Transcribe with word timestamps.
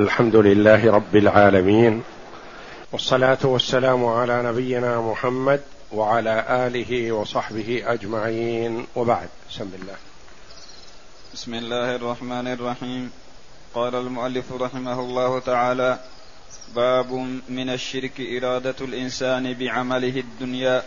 الحمد 0.00 0.36
لله 0.36 0.92
رب 0.92 1.16
العالمين 1.16 2.02
والصلاة 2.92 3.38
والسلام 3.44 4.04
على 4.06 4.42
نبينا 4.42 5.00
محمد 5.00 5.60
وعلى 5.92 6.44
آله 6.48 7.12
وصحبه 7.12 7.82
أجمعين. 7.86 8.86
وبعد 8.96 9.28
بسم 9.50 9.68
الله. 9.82 9.96
بسم 11.34 11.54
الله 11.54 11.96
الرحمن 11.96 12.48
الرحيم. 12.48 13.10
قال 13.74 13.94
المؤلف 13.94 14.52
رحمه 14.52 15.00
الله 15.00 15.38
تعالى 15.38 15.98
باب 16.76 17.12
من 17.48 17.70
الشرك 17.70 18.20
إرادة 18.20 18.76
الإنسان 18.80 19.54
بعمله 19.54 20.16
الدنيا. 20.16 20.82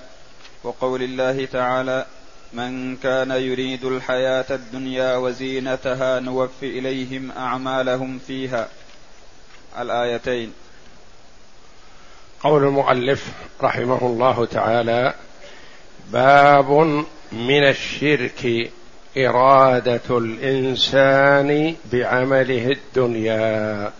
وقول 0.63 1.03
الله 1.03 1.45
تعالى 1.45 2.05
من 2.53 2.95
كان 2.95 3.31
يريد 3.31 3.85
الحياة 3.85 4.45
الدنيا 4.49 5.15
وزينتها 5.15 6.19
نوف 6.19 6.63
إليهم 6.63 7.31
أعمالهم 7.31 8.19
فيها. 8.27 8.67
الآيتين. 9.77 10.53
قول 12.43 12.63
المؤلف 12.63 13.27
رحمه 13.61 13.99
الله 14.01 14.45
تعالى 14.45 15.13
باب 16.11 16.71
من 17.31 17.67
الشرك 17.69 18.71
إرادة 19.17 20.17
الإنسان 20.17 21.75
بعمله 21.91 22.67
الدنيا. 22.67 23.91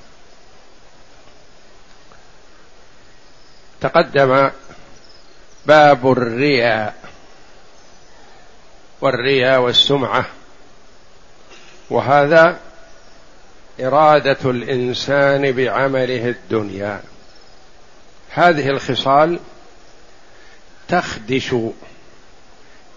تقدم 3.81 4.51
باب 5.65 6.11
الرياء 6.11 6.95
والرياء 9.01 9.61
والسمعة 9.61 10.25
وهذا 11.89 12.59
إرادة 13.79 14.49
الإنسان 14.49 15.51
بعمله 15.51 16.29
الدنيا. 16.29 17.01
هذه 18.29 18.69
الخصال 18.69 19.39
تخدش 20.87 21.55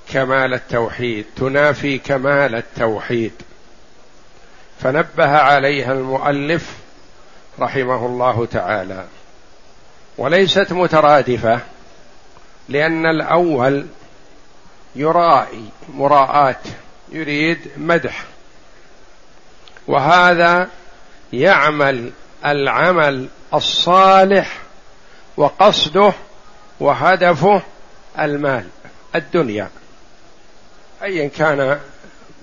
كمال 0.09 0.55
التوحيد 0.55 1.25
تنافي 1.37 1.99
كمال 1.99 2.55
التوحيد. 2.55 3.33
فنبه 4.81 5.37
عليها 5.37 5.93
المؤلف 5.93 6.77
رحمه 7.61 8.07
الله 8.07 8.47
تعالى. 8.47 9.07
وليست 10.19 10.73
مترادفة 10.73 11.61
لأن 12.69 13.07
الأول 13.07 13.87
يرائي 14.97 15.65
مراءاه 15.89 16.57
يريد 17.13 17.59
مدح. 17.77 18.25
وهذا 19.89 20.69
يعمل 21.33 22.13
العمل 22.47 23.29
الصالح 23.55 24.59
وقصده 25.37 26.13
وهدفه 26.81 27.63
المال 28.19 28.67
الدنيا 29.15 29.71
ايا 31.03 31.29
كان 31.29 31.81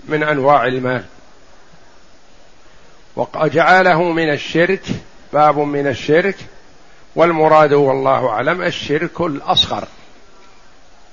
من 0.05 0.23
أنواع 0.23 0.65
المال. 0.65 1.03
وجعله 3.15 4.03
من 4.03 4.31
الشرك 4.31 4.83
باب 5.33 5.59
من 5.59 5.87
الشرك 5.87 6.35
والمراد 7.15 7.73
والله 7.73 8.29
أعلم 8.29 8.61
الشرك 8.61 9.21
الأصغر 9.21 9.87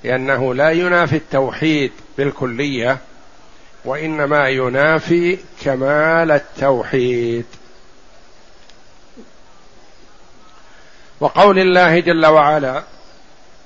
لأنه 0.03 0.53
لا 0.53 0.71
ينافي 0.71 1.15
التوحيد 1.15 1.91
بالكلية 2.17 2.97
وإنما 3.85 4.49
ينافي 4.49 5.37
كمال 5.63 6.31
التوحيد. 6.31 7.45
وقول 11.19 11.59
الله 11.59 11.99
جل 11.99 12.25
وعلا 12.25 12.83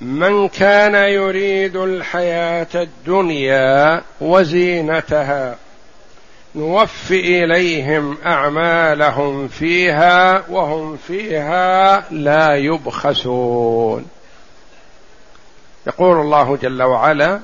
من 0.02 0.48
كان 0.48 0.96
يريد 0.96 1.76
الحياة 1.76 2.68
الدنيا 2.76 4.02
وزينتها 4.22 5.56
نوفي 6.56 7.44
إليهم 7.44 8.18
أعمالهم 8.26 9.48
فيها 9.48 10.44
وهم 10.50 10.98
فيها 10.98 12.04
لا 12.12 12.56
يبخسون. 12.56 14.06
يقول 15.88 16.18
الله 16.18 16.58
جل 16.62 16.84
وعلا 16.84 17.40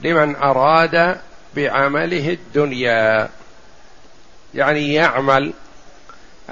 لمن 0.00 0.36
أراد 0.36 1.18
بعمله 1.56 2.28
الدنيا. 2.28 3.28
يعني 4.54 4.94
يعمل 4.94 5.52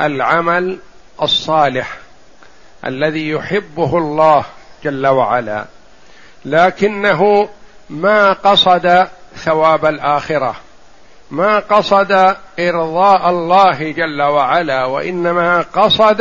العمل 0.01 0.79
الصالح 1.23 1.99
الذي 2.85 3.31
يحبه 3.31 3.99
الله 3.99 4.45
جل 4.85 5.07
وعلا. 5.07 5.65
لكنه 6.45 7.49
ما 7.91 8.33
قصد 8.33 9.09
ثواب 9.37 9.87
الآخرة 9.87 10.57
ما 11.31 11.59
قصد 11.59 12.37
إرضاء 12.59 13.31
الله 13.31 13.93
جل 13.93 14.23
وعلا 14.23 14.85
وإنما 14.85 15.61
قصد 15.61 16.21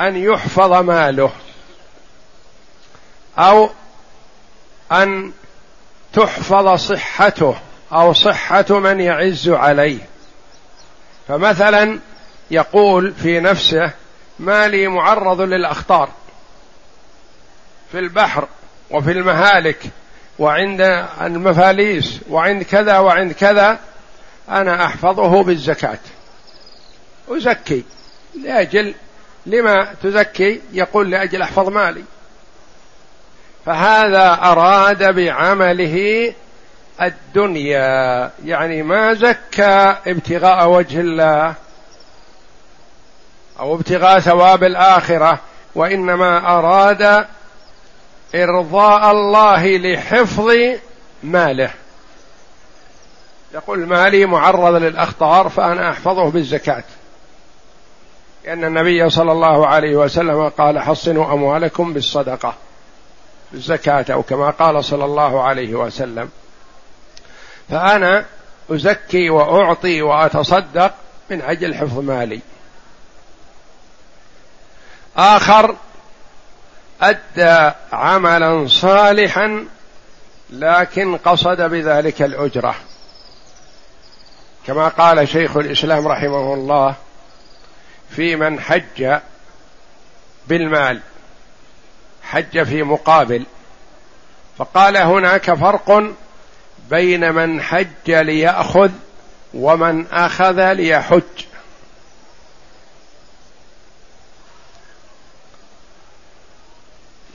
أن 0.00 0.16
يحفظ 0.16 0.72
ماله 0.72 1.30
أو 3.38 3.70
أن 4.92 5.32
تحفظ 6.12 6.74
صحته 6.74 7.56
أو 7.92 8.12
صحة 8.12 8.64
من 8.70 9.00
يعز 9.00 9.48
عليه. 9.48 9.98
فمثلا 11.28 11.98
يقول 12.50 13.12
في 13.12 13.40
نفسه 13.40 13.90
مالي 14.38 14.88
معرض 14.88 15.40
للأخطار 15.40 16.08
في 17.92 17.98
البحر 17.98 18.48
وفي 18.90 19.12
المهالك 19.12 19.82
وعند 20.38 20.80
المفاليس 21.20 22.20
وعند 22.30 22.62
كذا 22.62 22.98
وعند 22.98 23.32
كذا 23.32 23.78
أنا 24.48 24.84
أحفظه 24.84 25.42
بالزكاة. 25.42 25.98
أزكي 27.28 27.84
لأجل 28.42 28.94
لما 29.46 29.94
تزكي 30.02 30.60
يقول 30.72 31.10
لأجل 31.10 31.42
أحفظ 31.42 31.68
مالي. 31.68 32.04
فهذا 33.66 34.38
أراد 34.42 35.14
بعمله 35.14 36.34
الدنيا. 37.02 38.30
يعني 38.44 38.82
ما 38.82 39.14
زكى 39.14 39.96
ابتغاء 40.06 40.68
وجه 40.68 41.00
الله 41.00 41.54
أو 43.60 43.74
ابتغاء 43.74 44.18
ثواب 44.18 44.64
الآخرة 44.64 45.38
وإنما 45.74 46.58
أراد 46.58 47.26
إرضاء 48.34 49.10
الله 49.10 49.76
لحفظ 49.76 50.50
ماله. 51.22 51.70
يقول 53.54 53.86
مالي 53.86 54.26
معرض 54.26 54.74
للأخطار 54.74 55.48
فأنا 55.48 55.90
أحفظه 55.90 56.30
بالزكاة. 56.30 56.84
لأن 58.44 58.64
النبي 58.64 59.10
صلى 59.10 59.32
الله 59.32 59.66
عليه 59.66 59.96
وسلم 59.96 60.48
قال 60.48 60.78
حصنوا 60.78 61.32
أموالكم 61.32 61.92
بالصدقة. 61.92 62.54
الزكاة 63.54 64.04
أو 64.10 64.22
كما 64.22 64.50
قال 64.50 64.84
صلى 64.84 65.04
الله 65.04 65.42
عليه 65.42 65.74
وسلم. 65.74 66.30
فأنا 67.70 68.24
أزكي 68.70 69.30
وأعطي 69.30 70.02
وأتصدق 70.02 70.94
من 71.30 71.42
أجل 71.42 71.74
حفظ 71.74 71.98
مالي. 71.98 72.40
آخر 75.16 75.76
أدى 77.02 77.74
عملا 77.92 78.68
صالحا 78.68 79.66
لكن 80.50 81.16
قصد 81.16 81.60
بذلك 81.60 82.22
الأجرة. 82.22 82.74
كما 84.66 84.88
قال 84.88 85.28
شيخ 85.28 85.56
الإسلام 85.56 86.08
رحمه 86.08 86.54
الله 86.54 86.94
في 88.10 88.36
من 88.36 88.60
حج 88.60 89.18
بالمال. 90.48 91.00
حج 92.22 92.62
في 92.62 92.82
مقابل. 92.82 93.46
فقال 94.58 94.96
هناك 94.96 95.54
فرق 95.54 96.04
بين 96.90 97.34
من 97.34 97.62
حج 97.62 97.86
ليأخذ 98.10 98.90
ومن 99.54 100.06
أخذ 100.12 100.72
ليحج. 100.72 101.22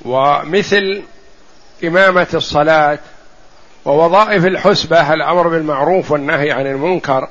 ومثل 0.06 1.04
إمامة 1.84 2.28
الصلاة 2.34 3.00
ووظائف 3.86 4.46
الحسبة 4.46 5.14
الأمر 5.14 5.48
بالمعروف 5.48 6.12
والنهي 6.12 6.52
عن 6.52 6.68
المنكر 6.68 7.28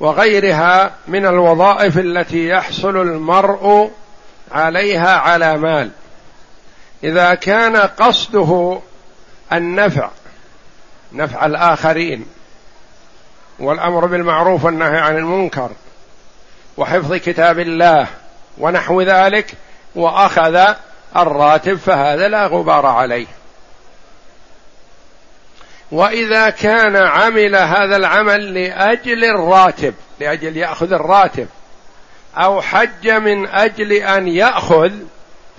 وغيرها 0.00 0.92
من 1.08 1.26
الوظائف 1.26 1.98
التي 1.98 2.48
يحصل 2.48 2.96
المرء 2.96 3.90
عليها 4.52 5.16
على 5.16 5.56
مال. 5.56 5.90
إذا 7.04 7.34
كان 7.34 7.76
قصده 7.76 8.80
النفع 9.52 10.10
نفع 11.12 11.46
الآخرين 11.46 12.26
والأمر 13.58 14.06
بالمعروف 14.06 14.64
والنهي 14.64 14.98
عن 14.98 15.16
المنكر 15.16 15.70
وحفظ 16.76 17.14
كتاب 17.14 17.58
الله 17.58 18.06
ونحو 18.58 19.02
ذلك 19.02 19.54
وأخذ 19.94 20.74
الراتب 21.16 21.76
فهذا 21.78 22.28
لا 22.28 22.46
غبار 22.46 22.86
عليه. 22.86 23.26
وإذا 25.92 26.50
كان 26.50 26.96
عمل 26.96 27.56
هذا 27.56 27.96
العمل 27.96 28.54
لأجل 28.54 29.24
الراتب 29.24 29.94
لأجل 30.20 30.56
يأخذ 30.56 30.92
الراتب 30.92 31.48
أو 32.36 32.62
حج 32.62 33.10
من 33.10 33.46
أجل 33.46 33.92
أن 33.92 34.28
يأخذ 34.28 34.92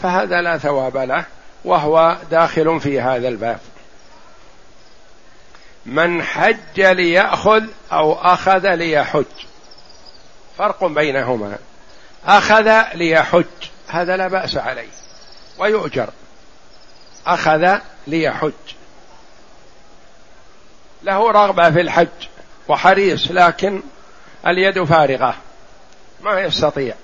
فهذا 0.01 0.42
لا 0.42 0.57
ثواب 0.57 0.98
له 0.98 1.25
وهو 1.65 2.18
داخل 2.31 2.80
في 2.80 3.01
هذا 3.01 3.27
الباب. 3.27 3.59
من 5.86 6.24
حج 6.24 6.81
ليأخذ 6.81 7.63
أو 7.92 8.13
أخذ 8.13 8.75
ليحج. 8.75 9.25
فرق 10.57 10.86
بينهما. 10.86 11.57
أخذ 12.25 12.81
ليحج 12.94 13.45
هذا 13.88 14.18
لا 14.18 14.27
بأس 14.27 14.57
عليه 14.57 14.89
ويؤجر. 15.57 16.09
أخذ 17.27 17.77
ليحج. 18.07 18.51
له 21.03 21.31
رغبة 21.31 21.71
في 21.71 21.81
الحج 21.81 22.27
وحريص 22.68 23.31
لكن 23.31 23.81
اليد 24.48 24.83
فارغة 24.83 25.36
ما 26.21 26.39
يستطيع. 26.39 26.95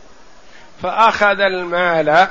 فأخذ 0.82 1.40
المال 1.40 2.28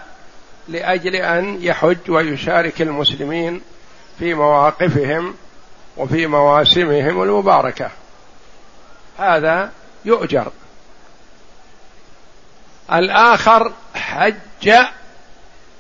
لأجل 0.69 1.17
أن 1.17 1.63
يحج 1.63 2.11
ويشارك 2.11 2.83
المسلمين 2.83 3.61
في 4.19 4.35
مواقفهم 4.35 5.35
وفي 5.97 6.27
مواسمهم 6.27 7.23
المباركة. 7.23 7.91
هذا 9.19 9.71
يؤجر. 10.05 10.53
الآخر 12.93 13.73
حج 13.95 14.73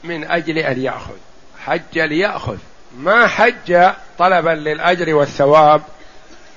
من 0.04 0.30
أجل 0.30 0.58
أن 0.58 0.80
يأخذ. 0.80 1.16
حج 1.58 1.98
ليأخذ. 1.98 2.56
ما 2.98 3.26
حج 3.26 3.92
طلبا 4.18 4.50
للأجر 4.50 5.14
والثواب 5.14 5.82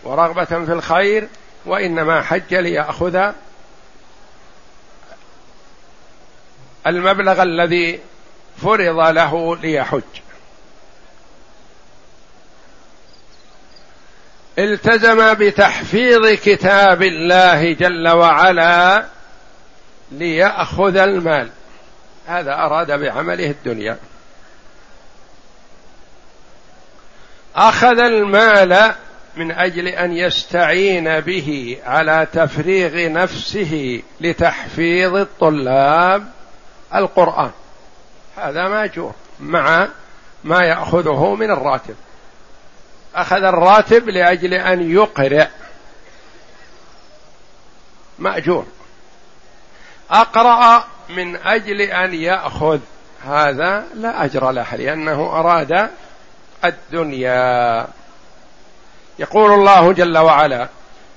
ورغبة 0.03 0.45
في 0.45 0.73
الخير 0.73 1.27
وإنما 1.65 2.21
حج 2.21 2.55
ليأخذ 2.55 3.31
المبلغ 6.87 7.43
الذي 7.43 7.99
فرض 8.61 8.99
له 8.99 9.55
ليحج. 9.55 10.01
التزم 14.59 15.33
بتحفيظ 15.33 16.27
كتاب 16.27 17.01
الله 17.01 17.73
جل 17.73 18.09
وعلا 18.09 19.05
ليأخذ 20.11 20.97
المال. 20.97 21.49
هذا 22.27 22.53
أراد 22.53 22.91
بعمله 22.91 23.49
الدنيا. 23.49 23.97
أخذ 27.55 27.99
المال 27.99 28.93
من 29.35 29.51
أجل 29.51 29.87
أن 29.87 30.11
يستعين 30.11 31.19
به 31.19 31.77
على 31.85 32.27
تفريغ 32.33 33.11
نفسه 33.11 34.01
لتحفيظ 34.21 35.15
الطلاب 35.15 36.31
القرآن. 36.95 37.51
هذا 38.39 38.67
ماجور 38.67 39.13
مع 39.39 39.87
ما 40.43 40.59
يأخذه 40.59 41.35
من 41.35 41.51
الراتب. 41.51 41.95
أخذ 43.15 43.43
الراتب 43.43 44.09
لأجل 44.09 44.53
أن 44.53 44.91
يقرئ. 44.91 45.47
مأجور. 48.19 48.65
أقرأ 50.11 50.85
من 51.09 51.35
أجل 51.35 51.81
أن 51.81 52.13
يأخذ. 52.13 52.79
هذا 53.25 53.85
لا 53.95 54.25
أجر 54.25 54.51
له 54.51 54.75
لأنه 54.75 55.39
أراد 55.39 55.89
الدنيا. 56.65 57.87
يقول 59.19 59.51
الله 59.51 59.93
جل 59.93 60.17
وعلا 60.17 60.67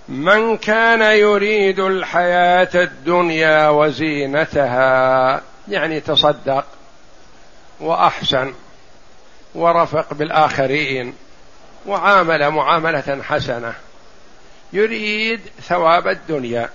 من 0.08 0.56
كان 0.56 1.02
يريد 1.02 1.78
الحياة 1.78 2.68
الدنيا 2.74 3.68
وزينتها 3.68 5.40
يعني 5.68 6.00
تصدق. 6.00 6.64
وأحسن 7.82 8.52
ورفق 9.54 10.14
بالآخرين 10.14 11.14
وعامل 11.86 12.50
معاملة 12.50 13.22
حسنة. 13.22 13.74
يريد 14.72 15.40
ثواب 15.62 16.08
الدنيا. 16.08 16.68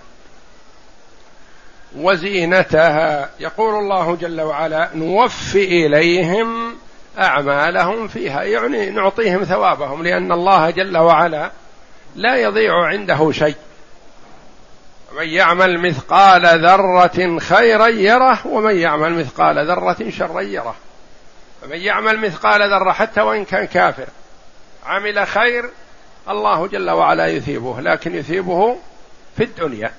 وزينتها 1.95 3.30
يقول 3.39 3.75
الله 3.75 4.15
جل 4.15 4.42
وعلا 4.42 4.89
نوفي 4.95 5.86
إليهم 5.86 6.77
أعمالهم 7.19 8.07
فيها. 8.07 8.44
يعني 8.44 8.89
نعطيهم 8.89 9.44
ثوابهم 9.44 10.03
لأن 10.03 10.31
الله 10.31 10.69
جل 10.69 10.98
وعلا 10.98 11.51
لا 12.15 12.36
يضيع 12.36 12.86
عنده 12.86 13.31
شيء. 13.31 13.56
من 15.18 15.30
يعمل 15.30 15.88
مثقال 15.88 16.65
ذرة 16.65 17.39
خيرا 17.39 17.88
يره 17.88 18.48
ومن 18.48 18.77
يعمل 18.77 19.13
مثقال 19.13 19.68
ذرة 19.68 20.10
شرا 20.10 20.42
يره. 20.42 20.75
فمن 21.68 21.81
يعمل 21.81 22.19
مثقال 22.19 22.62
ذرة 22.69 22.92
حتى 22.92 23.22
وإن 23.22 23.46
كان 23.46 23.68
كافر 23.68 24.08
عمل 24.86 25.28
خير 25.28 25.69
الله 26.30 26.68
جل 26.68 26.90
وعلا 26.90 27.28
يثيبه 27.28 27.81
لكن 27.81 28.16
يثيبه 28.16 28.78
في 29.38 29.44
الدنيا. 29.44 29.92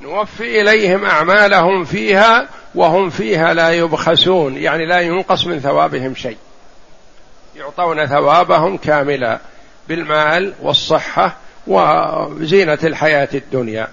نوفي 0.00 0.60
إليهم 0.60 1.04
أعمالهم 1.04 1.84
فيها 1.84 2.48
وهم 2.74 3.10
فيها 3.10 3.54
لا 3.54 3.70
يبخسون 3.70 4.56
يعني 4.56 4.86
لا 4.86 5.00
ينقص 5.00 5.46
من 5.46 5.60
ثوابهم 5.60 6.14
شيء. 6.14 6.38
يعطون 7.56 8.06
ثوابهم 8.06 8.76
كاملا 8.76 9.38
بالمال 9.88 10.52
والصحة 10.62 11.36
وزينة 11.66 12.78
الحياة 12.84 13.28
الدنيا. 13.34 13.88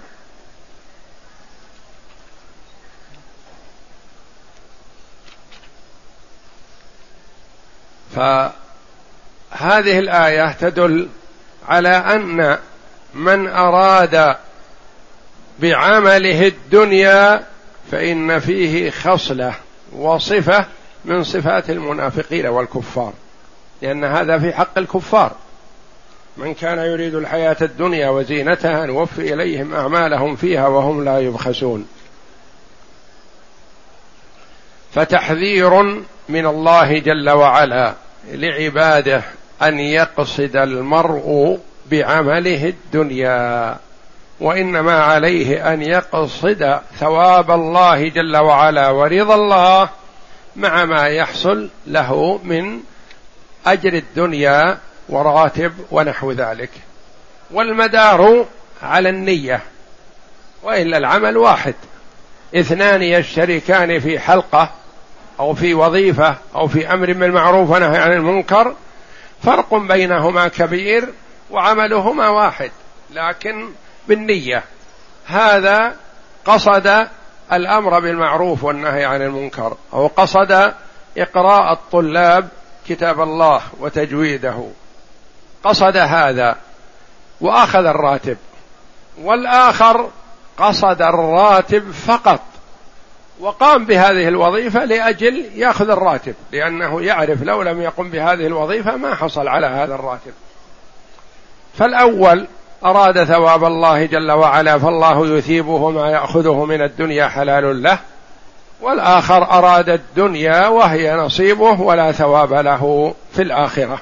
ف 8.14 8.18
هذه 9.50 9.98
الآية 9.98 10.52
تدل 10.52 11.08
على 11.68 11.88
أن 11.88 12.58
من 13.14 13.48
أراد 13.48 14.36
بعمله 15.58 16.46
الدنيا 16.46 17.46
فإن 17.90 18.38
فيه 18.38 18.90
خصلة 18.90 19.54
وصفة 19.92 20.66
من 21.04 21.24
صفات 21.24 21.70
المنافقين 21.70 22.46
والكفار 22.46 23.12
لأن 23.82 24.04
هذا 24.04 24.38
في 24.38 24.52
حق 24.52 24.78
الكفار. 24.78 25.32
من 26.36 26.54
كان 26.54 26.78
يريد 26.78 27.14
الحياة 27.14 27.56
الدنيا 27.62 28.08
وزينتها 28.08 28.86
نوفي 28.86 29.34
إليهم 29.34 29.74
أعمالهم 29.74 30.36
فيها 30.36 30.68
وهم 30.68 31.04
لا 31.04 31.18
يبخسون. 31.18 31.86
فتحذير 34.94 35.82
من 36.28 36.46
الله 36.46 36.98
جل 36.98 37.30
وعلا 37.30 37.94
لعباده 38.32 39.22
أن 39.62 39.78
يقصد 39.78 40.56
المرء 40.56 41.58
بعمله 41.90 42.64
الدنيا 42.64 43.76
وإنما 44.40 45.02
عليه 45.02 45.72
أن 45.72 45.82
يقصد 45.82 46.80
ثواب 46.98 47.50
الله 47.50 48.08
جل 48.08 48.36
وعلا 48.36 48.88
ورضا 48.88 49.34
الله 49.34 49.88
مع 50.56 50.84
ما 50.84 51.06
يحصل 51.06 51.68
له 51.86 52.40
من 52.44 52.80
أجر 53.66 53.92
الدنيا 53.92 54.78
وراتب 55.08 55.72
ونحو 55.90 56.32
ذلك. 56.32 56.70
والمدار 57.50 58.46
على 58.82 59.08
النية 59.08 59.62
وإلا 60.62 60.98
العمل 60.98 61.36
واحد. 61.36 61.74
اثنان 62.54 63.02
يشتركان 63.02 64.00
في 64.00 64.18
حلقة 64.18 64.70
أو 65.40 65.54
في 65.54 65.74
وظيفة 65.74 66.36
أو 66.54 66.66
في 66.66 66.92
أمر 66.92 67.12
بالمعروف 67.12 67.70
ونهي 67.70 67.98
عن 67.98 68.12
المنكر 68.12 68.74
فرق 69.42 69.74
بينهما 69.74 70.48
كبير 70.48 71.08
وعملهما 71.50 72.28
واحد 72.28 72.70
لكن 73.10 73.68
بالنية. 74.08 74.64
هذا 75.26 75.96
قصد 76.44 77.06
الأمر 77.52 78.00
بالمعروف 78.00 78.64
والنهي 78.64 79.04
عن 79.04 79.22
المنكر 79.22 79.76
أو 79.92 80.06
قصد 80.06 80.74
إقراء 81.18 81.72
الطلاب 81.72 82.48
كتاب 82.88 83.20
الله 83.20 83.60
وتجويده. 83.80 84.68
قصد 85.64 85.96
هذا 85.96 86.56
وأخذ 87.40 87.86
الراتب 87.86 88.36
والآخر 89.18 90.10
قصد 90.58 91.02
الراتب 91.02 91.90
فقط. 91.90 92.40
وقام 93.40 93.84
بهذه 93.84 94.28
الوظيفة 94.28 94.84
لأجل 94.84 95.44
يأخذ 95.54 95.90
الراتب 95.90 96.34
لأنه 96.52 97.02
يعرف 97.02 97.42
لو 97.42 97.62
لم 97.62 97.82
يقم 97.82 98.10
بهذه 98.10 98.46
الوظيفة 98.46 98.96
ما 98.96 99.14
حصل 99.14 99.48
على 99.48 99.66
هذا 99.66 99.94
الراتب. 99.94 100.32
فالأول 101.78 102.46
أراد 102.84 103.24
ثواب 103.24 103.64
الله 103.64 104.04
جل 104.06 104.32
وعلا 104.32 104.78
فالله 104.78 105.26
يثيبه 105.26 105.90
ما 105.90 106.10
يأخذه 106.10 106.64
من 106.64 106.82
الدنيا 106.82 107.28
حلال 107.28 107.82
له 107.82 107.98
والآخر 108.80 109.42
أراد 109.50 109.88
الدنيا 109.88 110.68
وهي 110.68 111.14
نصيبه 111.14 111.80
ولا 111.80 112.12
ثواب 112.12 112.52
له 112.52 113.14
في 113.32 113.42
الآخرة. 113.42 114.00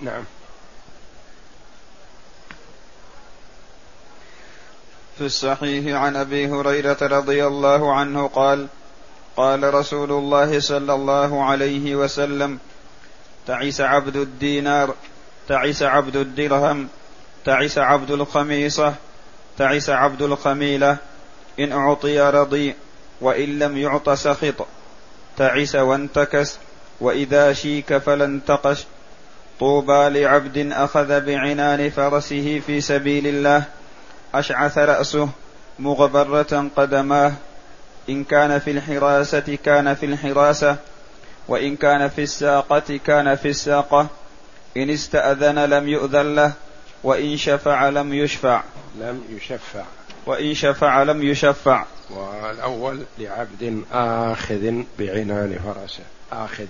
نعم. 0.00 0.24
في 5.18 5.24
الصحيح 5.24 5.96
عن 5.96 6.16
أبي 6.16 6.46
هريرة 6.46 6.96
رضي 7.02 7.46
الله 7.46 7.94
عنه 7.94 8.28
قال 8.28 8.66
قال 9.36 9.74
رسول 9.74 10.12
الله 10.12 10.60
صلى 10.60 10.94
الله 10.94 11.44
عليه 11.44 11.96
وسلم 11.96 12.58
تعس 13.46 13.80
عبد 13.80 14.16
الدينار 14.16 14.94
تعس 15.48 15.82
عبد 15.82 16.16
الدرهم 16.16 16.88
تعس 17.44 17.78
عبد 17.78 18.10
الخميصة 18.10 18.94
تعس 19.58 19.90
عبد 19.90 20.22
الخميلة 20.22 20.96
إن 21.60 21.72
أعطي 21.72 22.20
رضي 22.20 22.74
وإن 23.20 23.58
لم 23.58 23.76
يعط 23.76 24.10
سخط 24.10 24.66
تعس 25.36 25.74
وانتكس 25.74 26.58
وإذا 27.00 27.52
شيك 27.52 27.98
فلا 27.98 28.24
انتقش 28.24 28.84
طوبى 29.60 30.20
لعبد 30.20 30.72
أخذ 30.72 31.20
بعنان 31.20 31.90
فرسه 31.90 32.62
في 32.66 32.80
سبيل 32.80 33.26
الله 33.26 33.64
أشعث 34.34 34.78
رأسه 34.78 35.28
مغبرة 35.78 36.70
قدماه 36.76 37.32
إن 38.08 38.24
كان 38.24 38.58
في 38.58 38.70
الحراسة 38.70 39.58
كان 39.64 39.94
في 39.94 40.06
الحراسة 40.06 40.76
وإن 41.48 41.76
كان 41.76 42.08
في 42.08 42.22
الساقة 42.22 43.00
كان 43.06 43.34
في 43.34 43.48
الساقة 43.48 44.06
إن 44.76 44.90
استأذن 44.90 45.58
لم 45.58 45.88
يؤذن 45.88 46.34
له 46.34 46.52
وإن 47.04 47.36
شفع 47.36 47.88
لم 47.88 48.14
يشفع. 48.14 48.62
لم 49.00 49.22
يشفع. 49.30 49.84
وإن 50.26 50.54
شفع 50.54 51.02
لم 51.02 51.22
يشفع. 51.22 51.84
والأول 52.10 53.02
لعبد 53.18 53.84
آخذ 53.92 54.82
بعنان 54.98 55.58
فرسه. 55.64 56.02
آخذ. 56.32 56.66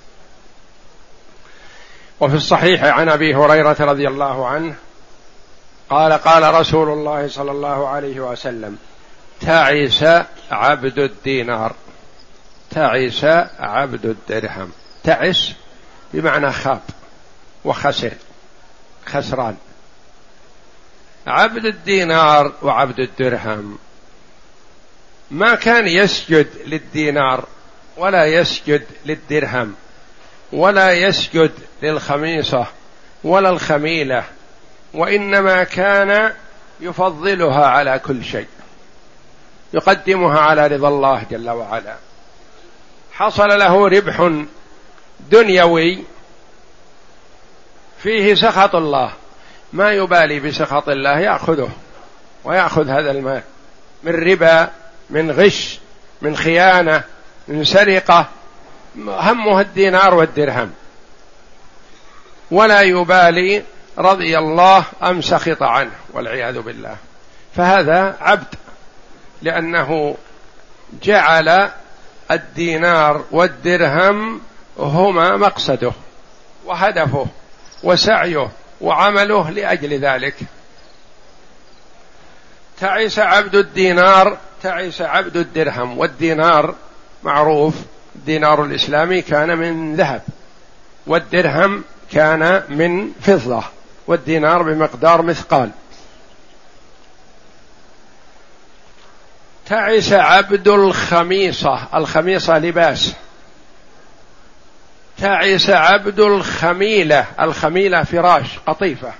وفي 2.20 2.34
الصحيح 2.34 2.84
عن 2.84 3.08
أبي 3.08 3.34
هريرة 3.34 3.76
رضي 3.80 4.08
الله 4.08 4.46
عنه 4.46 4.74
قال 5.90 6.12
قال 6.12 6.54
رسول 6.54 6.88
الله 6.88 7.28
صلى 7.28 7.50
الله 7.50 7.88
عليه 7.88 8.20
وسلم 8.20 8.78
تعس 9.40 10.04
عبد 10.50 10.98
الدينار. 10.98 11.74
تعس 12.70 13.24
عبد 13.58 14.06
الدرهم. 14.06 14.72
تعس 15.04 15.52
بمعنى 16.14 16.52
خاب 16.52 16.80
وخسر 17.64 18.12
خسران. 19.06 19.56
عبد 21.26 21.64
الدينار 21.64 22.52
وعبد 22.62 23.00
الدرهم. 23.00 23.78
ما 25.30 25.54
كان 25.54 25.88
يسجد 25.88 26.48
للدينار 26.66 27.44
ولا 27.96 28.24
يسجد 28.24 28.86
للدرهم. 29.06 29.74
ولا 30.52 30.92
يسجد 30.92 31.52
للخميصة 31.82 32.66
ولا 33.24 33.50
الخميلة 33.50 34.24
وإنما 34.94 35.64
كان 35.64 36.32
يفضلها 36.80 37.66
على 37.66 37.98
كل 37.98 38.24
شيء 38.24 38.46
يقدمها 39.72 40.40
على 40.40 40.66
رضا 40.66 40.88
الله 40.88 41.22
جل 41.30 41.50
وعلا. 41.50 41.96
حصل 43.12 43.48
له 43.48 43.88
ربح 43.88 44.30
دنيوي 45.30 46.04
فيه 48.02 48.34
سخط 48.34 48.74
الله 48.74 49.12
ما 49.72 49.92
يبالي 49.92 50.40
بسخط 50.40 50.88
الله 50.88 51.18
يأخذه 51.18 51.70
ويأخذ 52.44 52.88
هذا 52.88 53.10
المال 53.10 53.42
من 54.02 54.12
ربا 54.12 54.70
من 55.10 55.30
غش 55.30 55.78
من 56.22 56.36
خيانة 56.36 57.04
من 57.48 57.64
سرقة. 57.64 58.28
همه 59.06 59.60
الدينار 59.60 60.14
والدرهم. 60.14 60.72
ولا 62.50 62.82
يبالي 62.82 63.62
رضي 63.98 64.38
الله 64.38 64.84
ام 65.02 65.20
سخط 65.22 65.62
عنه 65.62 65.92
والعياذ 66.12 66.60
بالله. 66.60 66.96
فهذا 67.56 68.16
عبد 68.20 68.54
لأنه 69.42 70.16
جعل 71.02 71.70
الدينار 72.30 73.24
والدرهم 73.30 74.40
هما 74.78 75.36
مقصده 75.36 75.92
وهدفه 76.64 77.26
وسعيه 77.82 78.50
وعمله 78.80 79.50
لأجل 79.50 79.98
ذلك. 79.98 80.34
تعس 82.80 83.18
عبد 83.18 83.54
الدينار 83.54 84.38
تعس 84.62 85.00
عبد 85.00 85.36
الدرهم 85.36 85.98
والدينار 85.98 86.74
معروف 87.22 87.74
الدينار 88.18 88.64
الإسلامي 88.64 89.22
كان 89.22 89.58
من 89.58 89.96
ذهب 89.96 90.22
والدرهم 91.06 91.84
كان 92.12 92.62
من 92.68 93.12
فضة 93.20 93.64
والدينار 94.06 94.62
بمقدار 94.62 95.22
مثقال. 95.22 95.70
تعس 99.66 100.12
عبد 100.12 100.68
الخميصة 100.68 101.86
الخميصة 101.94 102.58
لباس. 102.58 103.14
تعس 105.18 105.70
عبد 105.70 106.20
الخميلة 106.20 107.26
الخميلة 107.40 108.02
فراش 108.02 108.58
قطيفة. 108.66 109.12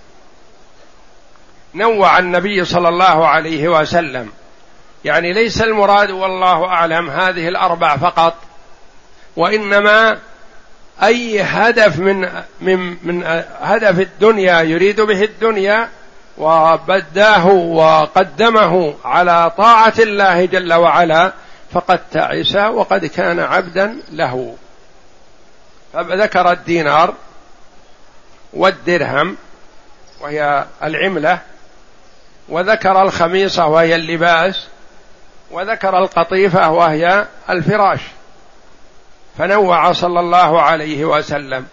نوع 1.75 2.19
النبي 2.19 2.65
صلى 2.65 2.89
الله 2.89 3.29
عليه 3.29 3.69
وسلم. 3.69 4.31
يعني 5.05 5.33
ليس 5.33 5.63
المراد 5.63 6.11
والله 6.11 6.65
أعلم 6.65 7.11
هذه 7.11 7.49
الأربع 7.49 7.97
فقط. 7.97 8.48
وإنما 9.39 10.19
أي 11.03 11.43
هدف 11.43 11.99
من 11.99 12.29
من 12.61 12.97
من 13.03 13.43
هدف 13.61 14.01
الدنيا 14.01 14.61
يريد 14.61 15.01
به 15.01 15.23
الدنيا 15.25 15.89
وبداه 16.39 17.47
وقدمه 17.47 18.95
على 19.05 19.53
طاعة 19.59 19.95
الله 19.99 20.45
جل 20.45 20.73
وعلا 20.73 21.33
فقد 21.73 22.01
تعس 22.13 22.57
وقد 22.57 23.07
كان 23.07 23.41
عبدا 23.41 23.97
له. 24.13 24.57
فذكر 25.93 26.53
الدينار 26.53 27.15
والدرهم 28.53 29.37
وهي 30.21 30.65
العملة 30.83 31.39
وذكر 32.49 33.03
الخميصة 33.03 33.67
وهي 33.67 33.95
اللباس 33.95 34.67
وذكر 35.51 35.99
القطيفة 35.99 36.71
وهي 36.71 37.27
الفراش. 37.51 38.01
فنوع 39.39 39.93
صلى 39.93 40.21
الله 40.21 40.63
عليه 40.63 41.05
وسلم. 41.05 41.67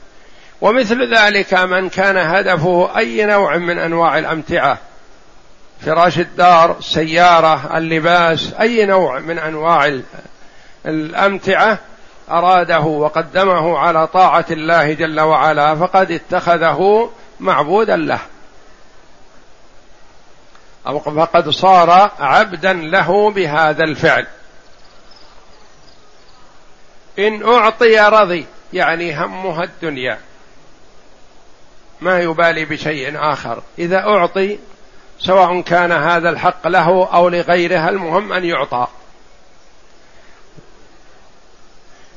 ومثل 0.62 1.16
ذلك 1.16 1.54
من 1.54 1.90
كان 1.90 2.18
هدفه 2.18 2.98
أي 2.98 3.26
نوع 3.26 3.58
من 3.58 3.80
أنواع 3.80 4.18
الأمتعة. 4.18 4.78
فراش 5.86 6.20
الدار 6.20 6.78
السياره 6.78 7.78
اللباس 7.78 8.54
أي 8.54 8.86
نوع 8.86 9.20
من 9.20 9.40
أنواع 9.40 10.00
الأمتعة 10.86 11.80
أراده 12.32 12.80
وقدمه 12.80 13.78
على 13.78 14.08
طاعة 14.08 14.46
الله 14.52 14.94
جل 14.94 15.20
وعلا 15.20 15.76
فقد 15.76 16.12
اتخذه 16.12 17.10
معبودا 17.40 17.96
له. 17.96 18.20
أو 20.88 21.00
فقد 21.00 21.50
صار 21.50 22.12
عبدا 22.20 22.74
له 22.74 23.32
بهذا 23.32 23.84
الفعل. 23.84 24.28
إن 27.20 27.44
أعطي 27.48 28.00
رضي 28.00 28.46
يعني 28.74 29.16
همها 29.18 29.64
الدنيا. 29.64 30.20
ما 32.02 32.20
يبالي 32.20 32.66
بشيء 32.66 33.14
آخر. 33.16 33.64
إذا 33.80 33.98
أعطي 33.98 34.60
سواء 35.20 35.62
كان 35.62 35.92
هذا 35.92 36.30
الحق 36.30 36.68
له 36.68 37.10
أو 37.14 37.30
لغيره 37.30 37.90
المهم 37.90 38.34
أن 38.34 38.46
يعطى. 38.46 38.88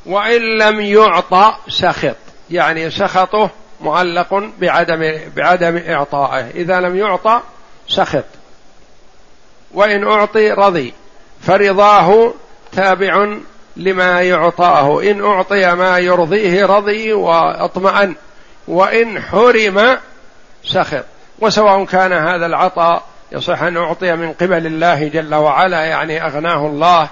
وإن 0.06 0.58
لم 0.58 0.80
يعطى 0.80 1.54
سخط. 1.68 2.16
يعني 2.50 2.90
سخطه 2.90 3.50
معلق 3.80 4.34
بعدم 4.58 5.20
بعدم 5.36 5.76
إعطائه. 5.76 6.50
إذا 6.50 6.80
لم 6.80 6.96
يعطى 6.96 7.40
سخط. 7.88 8.24
وإن 9.70 10.08
أعطي 10.08 10.50
رضي. 10.50 10.94
فرضاه 11.40 12.34
تابع 12.72 13.36
لما 13.78 14.22
يعطاه. 14.22 15.02
إن 15.02 15.24
أعطي 15.24 15.74
ما 15.74 15.98
يرضيه 15.98 16.66
رضي 16.66 17.12
وأطمأن 17.12 18.14
وإن 18.68 19.22
حرم 19.22 19.98
سخط 20.64 21.04
وسواء 21.38 21.84
كان 21.84 22.12
هذا 22.12 22.46
العطاء 22.46 23.02
يصح 23.32 23.62
أن 23.62 23.76
أعطي 23.76 24.16
من 24.16 24.32
قبل 24.32 24.66
الله 24.66 25.08
جل 25.08 25.34
وعلا 25.34 25.84
يعني 25.84 26.26
أغناه 26.26 26.66
الله 26.66 27.08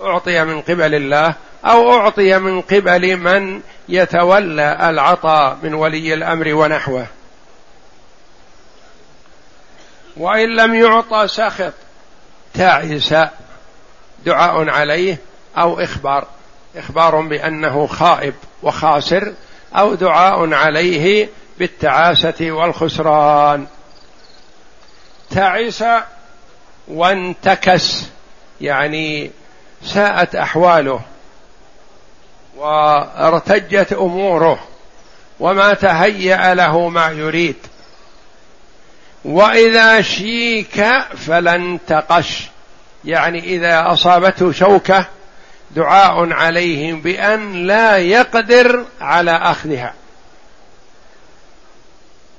أعطي 0.00 0.44
من 0.44 0.60
قبل 0.60 0.94
الله 0.94 1.34
أو 1.64 1.92
أعطي 1.92 2.38
من 2.38 2.60
قبل 2.60 3.16
من 3.16 3.60
يتولى 3.88 4.90
العطاء 4.90 5.58
من 5.62 5.74
ولي 5.74 6.14
الأمر 6.14 6.54
ونحوه. 6.54 7.06
وإن 10.16 10.56
لم 10.56 10.74
يعطى 10.74 11.28
سخط 11.28 11.72
تعس 12.54 13.14
دعاء 14.24 14.70
عليه. 14.70 15.18
أو 15.56 15.80
إخبار 15.80 16.26
إخبار 16.76 17.20
بأنه 17.20 17.86
خائب 17.86 18.34
وخاسر 18.62 19.32
أو 19.74 19.94
دعاء 19.94 20.54
عليه 20.54 21.28
بالتعاسة 21.58 22.34
والخسران. 22.40 23.66
تعس 25.30 25.84
وانتكس 26.88 28.04
يعني 28.60 29.30
ساءت 29.84 30.34
أحواله 30.34 31.00
وارتجت 32.56 33.92
أموره 33.92 34.58
وما 35.40 35.74
تهيأ 35.74 36.54
له 36.54 36.88
ما 36.88 37.06
يريد. 37.10 37.56
وإذا 39.24 40.02
شيك 40.02 40.84
فلن 41.16 41.78
تقش 41.86 42.48
يعني 43.04 43.38
إذا 43.38 43.92
أصابته 43.92 44.52
شوكة 44.52 45.06
دعاء 45.70 46.32
عليه 46.32 46.94
بأن 46.94 47.66
لا 47.66 47.96
يقدر 47.96 48.84
على 49.00 49.30
أخذها. 49.30 49.94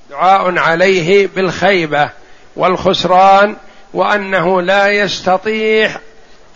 دعاء 0.10 0.58
عليه 0.58 1.28
بالخيبة 1.28 2.10
والخسران 2.56 3.56
وأنه 3.94 4.62
لا 4.62 4.88
يستطيع 4.88 6.00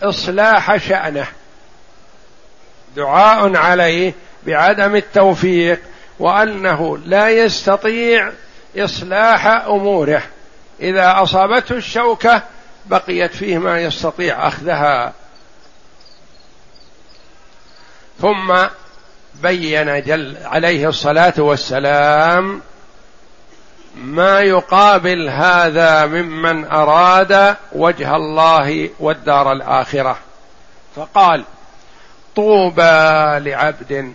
إصلاح 0.02 0.76
شأنه. 0.76 1.26
دعاء 2.96 3.56
عليه 3.56 4.14
بعدم 4.46 4.96
التوفيق 4.96 5.80
وأنه 6.18 6.98
لا 6.98 7.28
يستطيع 7.28 8.32
إصلاح 8.76 9.46
أموره. 9.46 10.22
إذا 10.80 11.22
أصابته 11.22 11.74
الشوكة 11.74 12.42
بقيت 12.86 13.34
فيه 13.34 13.58
ما 13.58 13.80
يستطيع 13.80 14.48
أخذها. 14.48 15.12
ثم 18.20 18.54
بين 19.42 20.02
جل 20.02 20.36
عليه 20.44 20.88
الصلاة 20.88 21.34
والسلام 21.38 22.60
ما 23.96 24.40
يقابل 24.40 25.28
هذا 25.28 26.06
ممن 26.06 26.64
أراد 26.64 27.56
وجه 27.72 28.16
الله 28.16 28.90
والدار 29.00 29.52
الآخرة. 29.52 30.18
فقال 30.96 31.44
طوبى 32.36 32.82
لعبد 33.50 34.12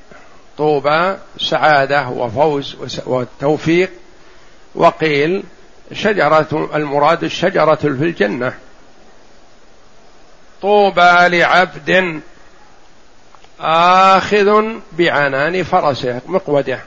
طوبى 0.58 1.16
سعادة 1.38 2.08
وفوز 2.08 2.78
وتوفيق. 3.06 3.92
وقيل 4.76 5.44
شجرة 5.94 6.70
المراد 6.76 7.24
الشجرة 7.24 7.76
في 7.76 7.88
الجنة. 7.88 8.54
طوبى 10.62 11.38
لعبد 11.38 12.22
آخذ 13.60 14.64
بعنان 14.92 15.64
فرسه 15.64 16.22
مقوده. 16.26 16.80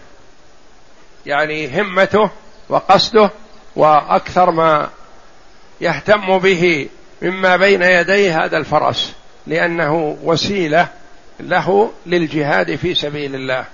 يعني 1.26 1.80
همته 1.80 2.30
وقصده 2.68 3.30
وأكثر 3.76 4.50
ما 4.50 4.90
يهتم 5.80 6.38
به 6.38 6.88
مما 7.22 7.56
بين 7.56 7.82
يديه 7.82 8.44
هذا 8.44 8.56
الفرس 8.56 9.12
لأنه 9.46 10.18
وسيلة 10.22 10.88
له 11.40 11.90
للجهاد 12.06 12.76
في 12.76 12.94
سبيل 12.94 13.34
الله. 13.34 13.64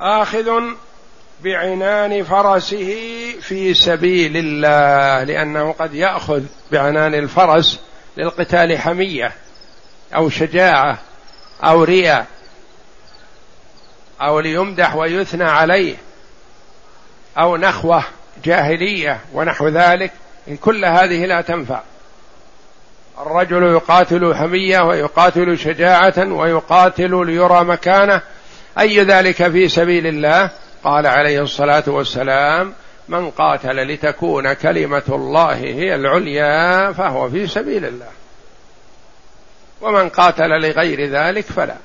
آخذ 0.00 0.62
بعنان 1.44 2.24
فرسه 2.24 2.96
في 3.40 3.74
سبيل 3.74 4.36
الله 4.36 5.24
لأنه 5.24 5.72
قد 5.72 5.94
يأخذ 5.94 6.42
بعنان 6.72 7.14
الفرس 7.14 7.80
للقتال 8.16 8.78
حمية 8.78 9.32
أو 10.16 10.28
شجاعة. 10.28 10.98
أو 11.64 11.84
رياء 11.84 12.26
أو 14.22 14.40
ليمدح 14.40 14.96
ويثنى 14.96 15.44
عليه 15.44 15.96
أو 17.38 17.56
نخوة 17.56 18.04
جاهلية 18.44 19.20
ونحو 19.32 19.68
ذلك 19.68 20.10
كل 20.60 20.84
هذه 20.84 21.26
لا 21.26 21.40
تنفع. 21.40 21.80
الرجل 23.18 23.62
يقاتل 23.62 24.34
حمية 24.34 24.80
ويقاتل 24.80 25.58
شجاعة 25.58 26.32
ويقاتل 26.32 27.26
ليرى 27.26 27.64
مكانه. 27.64 28.22
أي 28.78 29.00
ذلك 29.00 29.50
في 29.50 29.68
سبيل 29.68 30.06
الله؟ 30.06 30.50
قال 30.84 31.06
عليه 31.06 31.40
الصلاة 31.40 31.84
والسلام 31.86 32.72
من 33.08 33.30
قاتل 33.30 33.76
لتكون 33.76 34.52
كلمة 34.52 35.02
الله 35.08 35.54
هي 35.54 35.94
العليا 35.94 36.92
فهو 36.92 37.30
في 37.30 37.46
سبيل 37.46 37.84
الله. 37.84 38.21
ومن 39.82 40.08
قاتل 40.08 40.48
لغير 40.48 41.10
ذلك 41.10 41.44
فلا. 41.44 41.76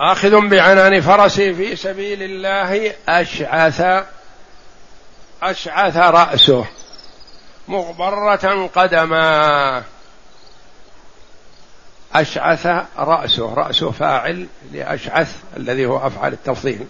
آخذ 0.00 0.48
بعنان 0.48 1.00
فرسه 1.00 1.52
في 1.52 1.76
سبيل 1.76 2.22
الله 2.22 2.94
أشعث 3.08 4.04
أشعث 5.42 5.96
رأسه 5.96 6.66
مغبرة 7.68 8.66
قدما. 8.66 9.82
أشعث 12.14 12.66
رأسه 12.98 13.54
رأسه 13.54 13.90
فاعل 13.90 14.46
لأشعث 14.72 15.36
الذي 15.56 15.86
هو 15.86 16.06
أفعل 16.06 16.32
التفضيل. 16.32 16.86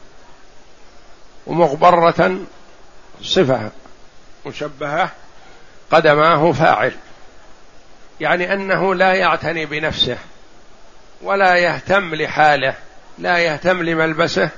ومغبرة 1.46 2.38
صفة 3.22 3.70
مشبهة. 4.46 5.10
قدماه 5.90 6.52
فاعل. 6.52 6.92
يعني 8.20 8.52
أنه 8.52 8.94
لا 8.94 9.14
يعتني 9.14 9.66
بنفسه 9.66 10.18
ولا 11.22 11.54
يهتم 11.54 12.14
لحاله 12.14 12.74
لا 13.18 13.38
يهتم 13.38 13.82
لملبسه 13.82 14.50